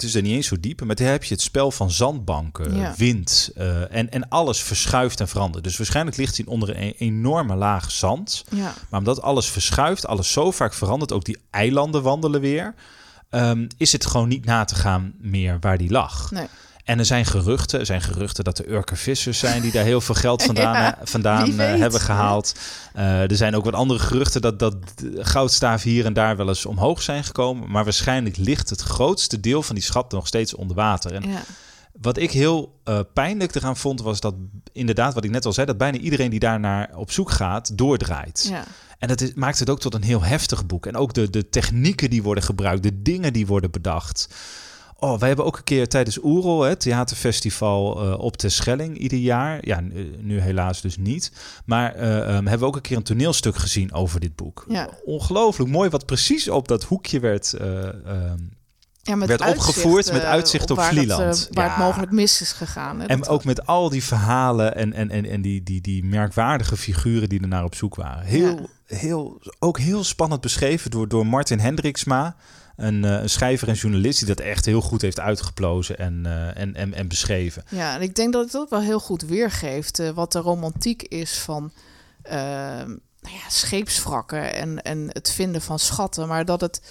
Het 0.03 0.11
is 0.11 0.17
er 0.17 0.23
niet 0.27 0.35
eens 0.35 0.47
zo 0.47 0.59
diep, 0.59 0.83
maar 0.83 0.95
daar 0.95 1.11
heb 1.11 1.23
je 1.23 1.33
het 1.33 1.43
spel 1.43 1.71
van 1.71 1.91
zandbanken, 1.91 2.75
Ja. 2.77 2.93
wind 2.97 3.51
eh, 3.55 3.95
en, 3.95 4.11
en 4.11 4.29
alles 4.29 4.61
verschuift 4.61 5.19
en 5.19 5.27
verandert. 5.27 5.63
Dus 5.63 5.77
waarschijnlijk 5.77 6.17
ligt 6.17 6.37
hij 6.37 6.45
onder 6.45 6.69
een 6.81 6.93
enorme 6.97 7.55
laag 7.55 7.91
zand. 7.91 8.43
Ja. 8.49 8.73
Maar 8.89 8.99
omdat 8.99 9.21
alles 9.21 9.47
verschuift, 9.49 10.07
alles 10.07 10.31
zo 10.31 10.51
vaak 10.51 10.73
verandert, 10.73 11.11
ook 11.11 11.23
die 11.23 11.37
eilanden 11.49 12.03
wandelen 12.03 12.41
weer, 12.41 12.73
ehm, 13.29 13.67
is 13.77 13.91
het 13.91 14.05
gewoon 14.05 14.27
niet 14.27 14.45
na 14.45 14.63
te 14.65 14.75
gaan 14.75 15.13
meer 15.19 15.57
waar 15.59 15.77
die 15.77 15.91
lag. 15.91 16.31
Nee. 16.31 16.47
En 16.83 16.99
er 16.99 17.05
zijn 17.05 17.25
geruchten, 17.25 17.79
er 17.79 17.85
zijn 17.85 18.01
geruchten 18.01 18.43
dat 18.43 18.59
er 18.59 18.69
Urker 18.71 18.97
vissers 18.97 19.39
zijn 19.39 19.61
die 19.61 19.71
daar 19.71 19.83
heel 19.83 20.01
veel 20.01 20.15
geld 20.15 20.43
vandaan, 20.53 20.73
Ja, 20.73 20.97
eh, 20.99 21.01
vandaan 21.07 21.59
eh, 21.59 21.79
hebben 21.79 21.99
gehaald. 21.99 22.55
Eh, 22.93 23.21
er 23.31 23.35
zijn 23.35 23.55
ook 23.55 23.63
wat 23.65 23.73
andere 23.73 23.99
geruchten 23.99 24.41
dat, 24.41 24.59
dat 24.59 24.75
de 24.95 25.25
goudstaven 25.25 25.89
hier 25.89 26.05
en 26.05 26.13
daar 26.13 26.37
wel 26.37 26.47
eens 26.47 26.65
omhoog 26.65 27.01
zijn 27.01 27.23
gekomen. 27.23 27.71
Maar 27.71 27.83
waarschijnlijk 27.83 28.37
ligt 28.37 28.69
het 28.69 28.81
grootste 28.81 29.39
deel 29.39 29.63
van 29.63 29.75
die 29.75 29.83
schat 29.83 30.11
nog 30.11 30.27
steeds 30.27 30.55
onder 30.55 30.75
water. 30.75 31.13
En 31.13 31.29
Ja. 31.29 31.41
wat 32.01 32.17
ik 32.17 32.31
heel 32.31 32.79
eh, 32.83 32.99
pijnlijk 33.13 33.55
eraan 33.55 33.77
vond, 33.77 34.01
was 34.01 34.19
dat 34.19 34.35
inderdaad, 34.71 35.13
wat 35.13 35.23
ik 35.23 35.31
net 35.31 35.45
al 35.45 35.53
zei, 35.53 35.65
dat 35.65 35.77
bijna 35.77 35.97
iedereen 35.97 36.29
die 36.29 36.39
daarnaar 36.39 36.89
op 36.95 37.11
zoek 37.11 37.31
gaat, 37.31 37.77
doordraait. 37.77 38.47
Ja. 38.49 38.63
En 38.99 39.07
dat 39.07 39.21
is, 39.21 39.33
maakt 39.33 39.59
het 39.59 39.69
ook 39.69 39.79
tot 39.79 39.93
een 39.93 40.03
heel 40.03 40.23
heftig 40.23 40.65
boek. 40.65 40.85
En 40.85 40.95
ook 40.95 41.13
de, 41.13 41.29
de 41.29 41.49
technieken 41.49 42.09
die 42.09 42.23
worden 42.23 42.43
gebruikt, 42.43 42.83
de 42.83 43.01
dingen 43.01 43.33
die 43.33 43.47
worden 43.47 43.71
bedacht. 43.71 44.27
Oh, 45.03 45.19
wij 45.19 45.27
hebben 45.27 45.45
ook 45.45 45.57
een 45.57 45.63
keer 45.63 45.87
tijdens 45.87 46.19
Oerol, 46.23 46.61
het 46.61 46.79
theaterfestival 46.79 48.01
eh, 48.01 48.19
op 48.19 48.37
Terschelling, 48.37 48.97
ieder 48.97 49.17
jaar. 49.19 49.57
Ja, 49.61 49.79
nu, 49.79 50.15
nu 50.19 50.39
helaas 50.39 50.81
dus 50.81 50.97
niet. 50.97 51.31
Maar 51.65 51.95
eh, 51.95 52.17
ehm, 52.17 52.31
hebben 52.33 52.59
we 52.59 52.65
ook 52.65 52.75
een 52.75 52.81
keer 52.81 52.97
een 52.97 53.03
toneelstuk 53.03 53.55
gezien 53.55 53.93
over 53.93 54.19
dit 54.19 54.35
boek. 54.35 54.65
Ja. 54.67 54.89
Ongelooflijk 55.05 55.69
mooi, 55.71 55.89
wat 55.89 56.05
precies 56.05 56.49
op 56.49 56.67
dat 56.67 56.83
hoekje 56.83 57.19
werd 57.19 57.53
eh, 57.53 57.87
ehm, 57.87 58.37
Ja, 59.01 59.17
werd 59.17 59.41
uitzicht, 59.41 59.67
opgevoerd 59.67 60.11
met 60.11 60.21
eh, 60.21 60.29
uitzicht 60.29 60.71
op 60.71 60.77
het, 60.77 60.85
Vlieland. 60.85 61.47
eh, 61.49 61.55
waar 61.55 61.65
Ja. 61.65 61.71
het 61.75 61.83
mogelijk 61.83 62.11
mis 62.11 62.41
is 62.41 62.51
gegaan. 62.51 62.99
Hè? 62.99 63.05
En 63.05 63.27
ook 63.27 63.43
met 63.43 63.65
al 63.67 63.89
die 63.89 64.03
verhalen 64.03 64.75
en, 64.75 64.93
en, 64.93 65.09
en, 65.09 65.25
en 65.25 65.41
die, 65.41 65.63
die, 65.63 65.81
die 65.81 66.03
merkwaardige 66.05 66.77
figuren 66.77 67.29
die 67.29 67.41
er 67.41 67.47
naar 67.47 67.63
op 67.63 67.75
zoek 67.75 67.95
waren. 67.95 68.23
Heel, 68.25 68.69
heel, 68.85 69.41
ook 69.59 69.79
heel 69.79 70.03
spannend 70.03 70.41
beschreven 70.41 70.91
door, 70.91 71.07
door 71.07 71.27
Martin 71.27 71.59
Hendriksma. 71.59 72.35
Een, 72.75 73.05
eh, 73.05 73.21
een 73.21 73.29
schrijver 73.29 73.67
en 73.67 73.73
journalist 73.73 74.19
die 74.19 74.27
dat 74.27 74.39
echt 74.39 74.65
heel 74.65 74.81
goed 74.81 75.01
heeft 75.01 75.19
uitgeplozen 75.19 75.97
en, 75.97 76.25
eh, 76.25 76.61
en, 76.61 76.75
en, 76.75 76.93
en 76.93 77.07
beschreven. 77.07 77.63
Ja, 77.69 77.95
en 77.95 78.01
ik 78.01 78.15
denk 78.15 78.33
dat 78.33 78.45
het 78.45 78.57
ook 78.57 78.69
wel 78.69 78.81
heel 78.81 78.99
goed 78.99 79.21
weergeeft 79.21 79.99
eh, 79.99 80.09
wat 80.09 80.31
de 80.31 80.39
romantiek 80.39 81.03
is 81.03 81.37
van 81.37 81.71
eh, 82.21 82.35
nou 83.19 83.35
ja, 83.35 83.49
scheepswrakken 83.49 84.53
en, 84.53 84.81
en 84.81 85.07
het 85.09 85.31
vinden 85.31 85.61
van 85.61 85.79
schatten. 85.79 86.27
Maar 86.27 86.45
dat 86.45 86.61
het 86.61 86.81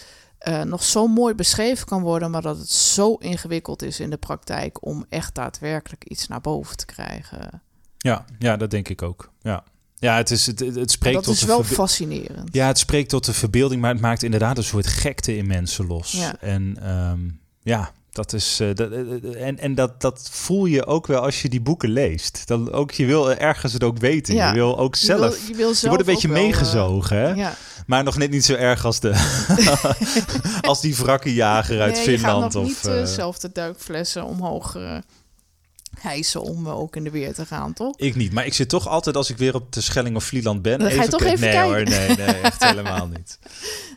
nog 0.64 0.82
zo 0.82 1.06
mooi 1.06 1.34
beschreven 1.34 1.86
kan 1.86 2.02
worden, 2.02 2.30
maar 2.30 2.42
dat 2.42 2.58
het 2.58 2.70
zo 2.70 3.14
ingewikkeld 3.14 3.82
is 3.82 4.00
in 4.00 4.10
de 4.10 4.16
praktijk 4.16 4.86
om 4.86 5.06
echt 5.08 5.34
daadwerkelijk 5.34 6.04
iets 6.04 6.28
naar 6.28 6.40
boven 6.40 6.76
te 6.76 6.84
krijgen. 6.84 7.62
Ja, 7.98 8.24
ja 8.38 8.56
dat 8.56 8.70
denk 8.70 8.88
ik 8.88 9.02
ook. 9.02 9.30
Ja, 9.40 9.64
ja 10.02 10.16
het, 10.16 10.30
is, 10.30 10.46
het, 10.46 10.58
het 10.60 10.90
spreekt 10.90 11.14
dat 11.14 11.24
tot 11.24 11.34
is 11.34 11.42
wel 11.42 11.62
fascinerend. 11.64 12.48
Ja, 12.54 12.66
het 12.66 12.78
spreekt 12.78 13.08
tot 13.08 13.24
de 13.24 13.32
verbeelding, 13.32 13.80
maar 13.80 13.92
het 13.92 14.00
maakt 14.00 14.22
inderdaad 14.22 14.56
een 14.56 14.64
soort 14.64 14.86
gekte 14.86 15.36
in 15.36 15.46
mensen 15.46 15.86
los. 15.86 16.12
Ja. 16.12 16.34
En 16.40 16.76
ehm, 16.82 17.18
ja, 17.62 17.90
dat 18.10 18.32
is. 18.32 18.60
eh, 18.60 18.68
dat, 18.74 18.90
eh, 18.90 19.46
en 19.46 19.58
en 19.58 19.74
dat, 19.74 20.00
dat 20.00 20.28
voel 20.32 20.64
je 20.66 20.86
ook 20.86 21.06
wel 21.06 21.20
als 21.20 21.42
je 21.42 21.48
die 21.48 21.60
boeken 21.60 21.88
leest. 21.88 22.42
Dan 22.46 22.72
ook, 22.72 22.90
je 22.90 23.06
wil 23.06 23.32
ergens 23.34 23.72
het 23.72 23.84
ook 23.84 23.98
weten. 23.98 24.34
Ja. 24.34 24.48
Je 24.48 24.54
wil 24.54 24.78
ook 24.78 24.94
Je 24.94 25.04
zelf. 25.06 25.20
wil- 25.20 25.48
je, 25.48 25.54
wil 25.54 25.68
Je 25.68 25.74
zelf 25.74 25.94
wordt 25.94 26.08
een 26.08 26.12
beetje 26.14 26.28
wel, 26.28 26.36
eh, 26.36 26.42
meegezogen, 26.42 27.16
hè? 27.16 27.28
ja. 27.30 27.54
Maar 27.86 28.04
nog 28.04 28.16
net 28.16 28.30
niet 28.30 28.44
zo 28.44 28.54
erg 28.54 28.84
als, 28.84 29.00
de 29.00 29.12
als 30.60 30.80
die 30.80 30.96
wrakkenjager 30.96 31.80
uit 31.80 31.94
nee, 31.94 32.02
Finland. 32.02 32.36
Je 32.36 32.42
gaat 32.42 32.52
nog 32.52 32.62
of, 32.62 32.68
niet 32.68 32.86
eh, 32.94 33.00
eh, 33.00 33.06
zelf 33.06 33.38
de 33.38 33.50
duikflessen 33.52 34.24
omhoog 34.24 34.76
eh, 34.76 34.96
hijsen 36.02 36.42
om 36.42 36.66
eh, 36.66 36.78
ook 36.78 36.96
in 36.96 37.04
de 37.04 37.10
weer 37.10 37.34
te 37.34 37.46
gaan, 37.46 37.72
toch? 37.72 37.96
Ik 37.98 38.14
niet, 38.14 38.32
maar 38.32 38.46
ik 38.46 38.54
zit 38.54 38.68
toch 38.68 38.88
altijd 38.88 39.16
als 39.16 39.30
ik 39.30 39.36
weer 39.36 39.54
op 39.54 39.72
de 39.72 39.80
Schelling 39.80 40.16
of 40.16 40.24
Vlieland 40.24 40.62
ben. 40.62 40.78
Dan 40.78 40.90
ga 40.90 41.02
je 41.02 41.08
toch 41.08 41.22
even 41.22 41.40
nee, 41.40 41.50
kijken. 41.52 41.74
hoor, 41.74 41.82
nee, 42.06 42.16
nee, 42.16 42.40
echt 42.40 42.64
helemaal 42.70 43.06
niet. 43.08 43.38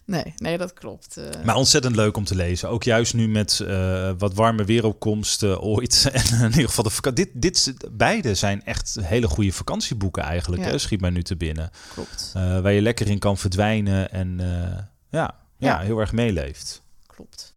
Nee, 0.06 0.34
nee, 0.38 0.58
dat 0.58 0.74
klopt. 0.74 1.18
eh. 1.18 1.44
Maar 1.44 1.56
ontzettend 1.56 1.96
leuk 1.96 2.18
om 2.18 2.24
te 2.26 2.36
lezen. 2.36 2.70
Ook 2.70 2.84
juist 2.84 3.14
nu 3.14 3.28
met 3.28 3.60
eh, 3.60 4.12
wat 4.18 4.34
warme 4.34 4.64
weeropkomst 4.64 5.44
eh, 5.44 5.64
ooit. 5.64 6.10
En 6.14 6.42
in 6.42 6.50
ieder 6.52 6.68
geval 6.68 6.84
de 6.84 6.90
vakantie. 6.90 7.32
Dit, 7.32 7.42
dit, 7.42 7.74
beide 7.92 8.36
zijn 8.36 8.64
echt 8.64 8.98
hele 9.02 9.28
goede 9.28 9.52
vakantieboeken 9.52 10.24
eigenlijk. 10.24 10.64
Ja. 10.64 10.70
Hè? 10.70 10.78
Schiet 10.78 11.02
mij 11.02 11.10
nu 11.10 11.24
te 11.24 11.36
binnen. 11.36 11.70
klopt, 11.94 12.32
waar 12.34 12.72
je 12.72 12.82
lekker 12.82 13.08
in 13.10 13.20
kan 13.20 13.38
verdwijnen 13.38 14.12
en 14.12 14.38
ja, 14.40 14.90
ja, 15.10 15.40
Ja. 15.58 15.80
heel 15.80 16.00
erg 16.00 16.12
meeleeft. 16.12 16.82
klopt. 17.08 17.54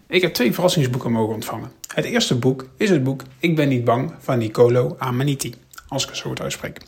Ik 0.08 0.22
heb 0.22 0.34
twee 0.34 0.52
verrassingsboeken 0.52 1.12
mogen 1.12 1.34
ontvangen. 1.34 1.72
Het 1.94 2.04
eerste 2.04 2.34
boek 2.34 2.66
is 2.76 2.90
het 2.90 3.04
boek 3.04 3.22
Ik 3.38 3.56
ben 3.56 3.68
niet 3.68 3.84
bang 3.84 4.14
van 4.18 4.38
Nicolo 4.38 4.94
Amaniti, 4.98 5.54
als 5.88 6.02
ik 6.02 6.08
het 6.08 6.18
zo 6.18 6.32
uitspreek. 6.42 6.80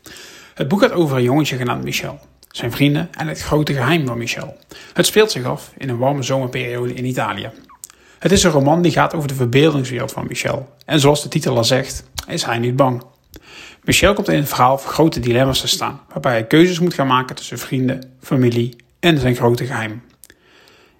Het 0.54 0.68
boek 0.68 0.80
gaat 0.80 0.92
over 0.92 1.16
een 1.16 1.22
jongetje 1.22 1.56
genaamd 1.56 1.84
Michel, 1.84 2.18
zijn 2.50 2.72
vrienden 2.72 3.08
en 3.14 3.28
het 3.28 3.40
grote 3.40 3.72
geheim 3.72 4.06
van 4.06 4.18
Michel. 4.18 4.56
Het 4.92 5.06
speelt 5.06 5.30
zich 5.30 5.44
af 5.44 5.72
in 5.78 5.88
een 5.88 5.98
warme 5.98 6.22
zomerperiode 6.22 6.94
in 6.94 7.04
Italië. 7.04 7.50
Het 8.24 8.32
is 8.32 8.42
een 8.42 8.50
roman 8.50 8.82
die 8.82 8.92
gaat 8.92 9.14
over 9.14 9.28
de 9.28 9.34
verbeeldingswereld 9.34 10.12
van 10.12 10.26
Michel. 10.28 10.68
En 10.84 11.00
zoals 11.00 11.22
de 11.22 11.28
titel 11.28 11.56
al 11.56 11.64
zegt, 11.64 12.04
is 12.28 12.44
hij 12.44 12.58
niet 12.58 12.76
bang. 12.76 13.02
Michel 13.82 14.14
komt 14.14 14.28
in 14.28 14.36
het 14.36 14.48
verhaal 14.48 14.78
voor 14.78 14.92
grote 14.92 15.20
dilemma's 15.20 15.60
te 15.60 15.68
staan, 15.68 16.00
waarbij 16.12 16.32
hij 16.32 16.46
keuzes 16.46 16.78
moet 16.78 16.94
gaan 16.94 17.06
maken 17.06 17.36
tussen 17.36 17.58
vrienden, 17.58 18.14
familie 18.20 18.76
en 19.00 19.18
zijn 19.18 19.34
grote 19.34 19.66
geheim. 19.66 20.02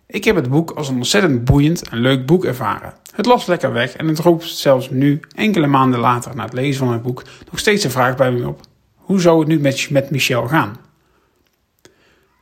Ik 0.07 0.25
heb 0.25 0.37
het 0.37 0.51
boek 0.51 0.71
als 0.71 0.89
een 0.89 0.97
ontzettend 0.97 1.45
boeiend 1.45 1.89
en 1.89 1.99
leuk 1.99 2.27
boek 2.27 2.45
ervaren. 2.45 2.95
Het 3.15 3.27
las 3.27 3.47
lekker 3.47 3.73
weg 3.73 3.97
en 3.97 4.09
het 4.09 4.19
roept 4.19 4.49
zelfs 4.49 4.91
nu, 4.91 5.21
enkele 5.35 5.67
maanden 5.67 6.01
later 6.01 6.37
na 6.37 6.45
het 6.45 6.53
lezen 6.53 6.85
van 6.85 6.93
het 6.93 7.03
boek, 7.03 7.23
nog 7.51 7.59
steeds 7.59 7.83
de 7.83 7.91
vraag 7.91 8.17
bij 8.17 8.33
me 8.33 8.49
op: 8.49 8.61
hoe 8.95 9.21
zou 9.21 9.39
het 9.39 9.49
nu 9.49 9.61
met 9.91 10.11
Michel 10.11 10.49
gaan? 10.49 10.77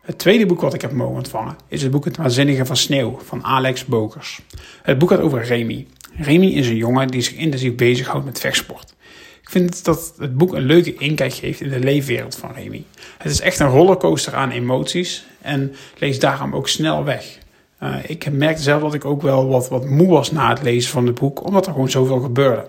Het 0.02 0.18
tweede 0.18 0.46
boek 0.46 0.60
wat 0.60 0.74
ik 0.74 0.80
heb 0.80 0.92
mogen 0.92 1.14
ontvangen 1.14 1.56
is 1.68 1.82
het 1.82 1.90
boek 1.90 2.04
Het 2.04 2.16
Waanzinnige 2.16 2.66
van 2.66 2.76
Sneeuw 2.76 3.18
van 3.24 3.44
Alex 3.44 3.84
Bokers. 3.84 4.40
Het 4.82 4.98
boek 4.98 5.10
gaat 5.10 5.20
over 5.20 5.42
Remy. 5.42 5.86
Remy 6.16 6.46
is 6.46 6.68
een 6.68 6.76
jongen 6.76 7.08
die 7.08 7.22
zich 7.22 7.34
intensief 7.34 7.74
bezighoudt 7.74 8.24
met 8.24 8.40
vechtsport. 8.40 8.94
Ik 9.40 9.50
vind 9.50 9.84
dat 9.84 10.14
het 10.18 10.36
boek 10.36 10.52
een 10.54 10.62
leuke 10.62 10.94
inkijk 10.94 11.32
geeft 11.32 11.60
in 11.60 11.68
de 11.68 11.78
leefwereld 11.78 12.36
van 12.36 12.52
Remy. 12.54 12.84
Het 13.18 13.32
is 13.32 13.40
echt 13.40 13.58
een 13.58 13.68
rollercoaster 13.68 14.34
aan 14.34 14.50
emoties 14.50 15.26
en 15.40 15.74
leest 15.98 16.20
daarom 16.20 16.54
ook 16.54 16.68
snel 16.68 17.04
weg. 17.04 17.38
Uh, 17.82 17.96
ik 18.06 18.32
merkte 18.32 18.62
zelf 18.62 18.82
dat 18.82 18.94
ik 18.94 19.04
ook 19.04 19.22
wel 19.22 19.48
wat, 19.48 19.68
wat 19.68 19.86
moe 19.86 20.08
was 20.08 20.32
na 20.32 20.48
het 20.48 20.62
lezen 20.62 20.90
van 20.90 21.06
het 21.06 21.14
boek, 21.14 21.46
omdat 21.46 21.66
er 21.66 21.72
gewoon 21.72 21.90
zoveel 21.90 22.20
gebeurde. 22.20 22.66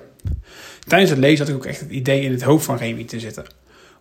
Tijdens 0.88 1.12
het 1.12 1.20
lezen 1.20 1.46
had 1.46 1.56
ik 1.56 1.56
ook 1.56 1.66
echt 1.66 1.80
het 1.80 1.92
idee 1.92 2.22
in 2.22 2.32
het 2.32 2.44
hoofd 2.44 2.66
van 2.66 2.78
Remy 2.78 3.04
te 3.04 3.20
zitten. 3.20 3.46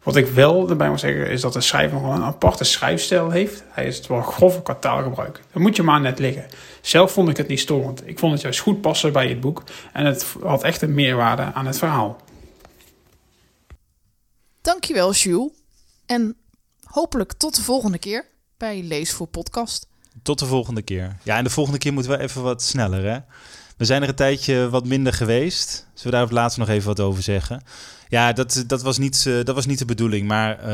Wat 0.02 0.16
ik 0.16 0.26
wel 0.26 0.70
erbij 0.70 0.88
moet 0.88 1.00
zeggen 1.00 1.30
is 1.30 1.40
dat 1.40 1.52
de 1.52 1.60
schrijver 1.60 1.98
gewoon 1.98 2.14
een 2.14 2.22
aparte 2.22 2.64
schrijfstijl 2.64 3.30
heeft. 3.30 3.64
Hij 3.68 3.86
is 3.86 4.06
wel 4.06 4.22
grove 4.22 4.62
qua 4.62 4.74
taalgebruik. 4.74 5.40
Dan 5.52 5.62
moet 5.62 5.76
je 5.76 5.82
maar 5.82 6.00
net 6.00 6.18
liggen. 6.18 6.46
Zelf 6.80 7.12
vond 7.12 7.28
ik 7.28 7.36
het 7.36 7.48
niet 7.48 7.60
storend. 7.60 8.08
Ik 8.08 8.18
vond 8.18 8.32
het 8.32 8.42
juist 8.42 8.60
goed 8.60 8.80
passen 8.80 9.12
bij 9.12 9.28
het 9.28 9.40
boek 9.40 9.62
en 9.92 10.04
het 10.06 10.26
had 10.42 10.62
echt 10.62 10.82
een 10.82 10.94
meerwaarde 10.94 11.42
aan 11.42 11.66
het 11.66 11.78
verhaal. 11.78 12.20
Dankjewel, 14.60 15.12
Jules. 15.12 15.50
En 16.06 16.36
hopelijk 16.84 17.32
tot 17.32 17.56
de 17.56 17.62
volgende 17.62 17.98
keer 17.98 18.26
bij 18.56 18.82
Lees 18.82 19.12
voor 19.12 19.26
Podcast. 19.26 19.86
Tot 20.22 20.38
de 20.38 20.46
volgende 20.46 20.82
keer. 20.82 21.16
Ja, 21.22 21.36
en 21.36 21.44
de 21.44 21.50
volgende 21.50 21.78
keer 21.78 21.92
moeten 21.92 22.12
we 22.12 22.18
even 22.18 22.42
wat 22.42 22.62
sneller, 22.62 23.04
hè? 23.04 23.18
We 23.82 23.88
zijn 23.88 24.02
er 24.02 24.08
een 24.08 24.14
tijdje 24.14 24.70
wat 24.70 24.86
minder 24.86 25.12
geweest. 25.12 25.86
Zullen 25.94 26.18
we 26.18 26.24
daar 26.24 26.34
later 26.34 26.58
nog 26.58 26.68
even 26.68 26.86
wat 26.86 27.00
over 27.00 27.22
zeggen? 27.22 27.62
Ja, 28.08 28.32
dat, 28.32 28.64
dat, 28.66 28.82
was, 28.82 28.98
niet, 28.98 29.24
uh, 29.28 29.44
dat 29.44 29.54
was 29.54 29.66
niet 29.66 29.78
de 29.78 29.84
bedoeling. 29.84 30.28
Maar 30.28 30.58
uh, 30.58 30.66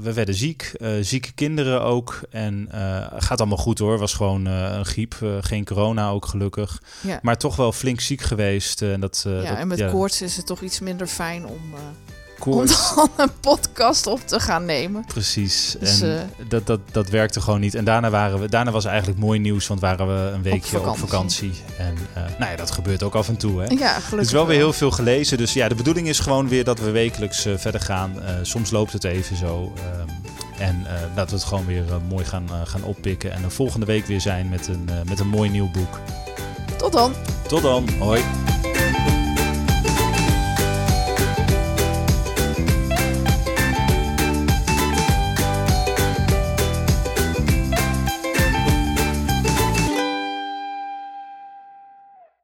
we 0.00 0.12
werden 0.12 0.34
ziek. 0.34 0.72
Uh, 0.78 0.90
zieke 1.00 1.32
kinderen 1.32 1.82
ook. 1.82 2.20
En 2.30 2.68
gaat 3.16 3.38
allemaal 3.38 3.58
goed 3.58 3.78
hoor. 3.78 3.98
Was 3.98 4.14
gewoon 4.14 4.44
een 4.46 4.84
griep. 4.84 5.14
geen 5.40 5.64
corona 5.64 6.10
ook 6.10 6.26
gelukkig. 6.26 6.82
Ja. 7.00 7.18
Maar 7.22 7.38
toch 7.38 7.56
wel 7.56 7.72
flink 7.72 8.00
ziek 8.00 8.20
geweest. 8.20 8.82
en 8.82 9.00
dat, 9.00 9.22
ja, 9.26 9.42
dat, 9.42 9.58
en 9.58 9.68
met 9.68 9.78
ja. 9.78 9.90
koorts 9.90 10.22
is 10.22 10.36
het 10.36 10.46
toch 10.46 10.60
iets 10.60 10.80
minder 10.80 11.06
fijn 11.06 11.46
om 11.46 11.74
om 12.46 12.66
dan 12.66 13.08
een 13.16 13.32
podcast 13.40 14.06
op 14.06 14.20
te 14.26 14.40
gaan 14.40 14.64
nemen. 14.64 15.04
Precies. 15.04 15.76
Dus, 15.80 16.00
en 16.00 16.08
uh, 16.08 16.48
dat, 16.48 16.66
dat, 16.66 16.80
dat 16.90 17.08
werkte 17.08 17.40
gewoon 17.40 17.60
niet. 17.60 17.74
En 17.74 17.84
daarna, 17.84 18.10
waren 18.10 18.40
we, 18.40 18.48
daarna 18.48 18.70
was 18.70 18.84
eigenlijk 18.84 19.18
mooi 19.18 19.38
nieuws, 19.38 19.66
want 19.66 19.80
waren 19.80 20.06
we 20.06 20.30
een 20.30 20.42
weekje 20.42 20.76
op 20.76 20.96
vakantie. 20.96 21.02
Op 21.02 21.08
vakantie. 21.08 21.52
En 21.78 21.94
uh, 22.16 22.38
nou 22.38 22.50
ja, 22.50 22.56
dat 22.56 22.70
gebeurt 22.70 23.02
ook 23.02 23.14
af 23.14 23.28
en 23.28 23.36
toe. 23.36 23.60
Hè? 23.60 23.66
Ja, 23.66 23.92
gelukkig. 23.92 24.18
Dus 24.18 24.32
wel 24.32 24.46
weer 24.46 24.56
heel 24.56 24.72
veel 24.72 24.90
gelezen. 24.90 25.38
Dus 25.38 25.52
ja, 25.52 25.68
de 25.68 25.74
bedoeling 25.74 26.08
is 26.08 26.18
gewoon 26.20 26.48
weer 26.48 26.64
dat 26.64 26.80
we 26.80 26.90
wekelijks 26.90 27.46
uh, 27.46 27.56
verder 27.56 27.80
gaan. 27.80 28.22
soms 28.42 28.70
loopt 28.70 28.92
het 28.92 29.04
even 29.04 29.36
zo. 29.36 29.72
Um, 29.98 30.16
en 30.58 30.86
dat 31.14 31.30
we 31.30 31.36
het 31.36 31.44
gewoon 31.44 31.66
weer 31.66 31.84
mooi 32.08 32.24
gaan, 32.24 32.48
gaan 32.64 32.82
oppikken. 32.82 33.32
En 33.32 33.42
de 33.42 33.50
volgende 33.50 33.86
week 33.86 34.06
weer 34.06 34.20
zijn 34.20 34.48
met 34.48 34.66
een, 34.66 34.88
met 35.08 35.20
een 35.20 35.28
mooi 35.28 35.50
nieuw 35.50 35.70
boek. 35.70 36.00
Tot 36.76 36.92
dan. 36.92 37.12
Tot 37.48 37.62
dan. 37.62 37.88
Hoi. 37.98 38.22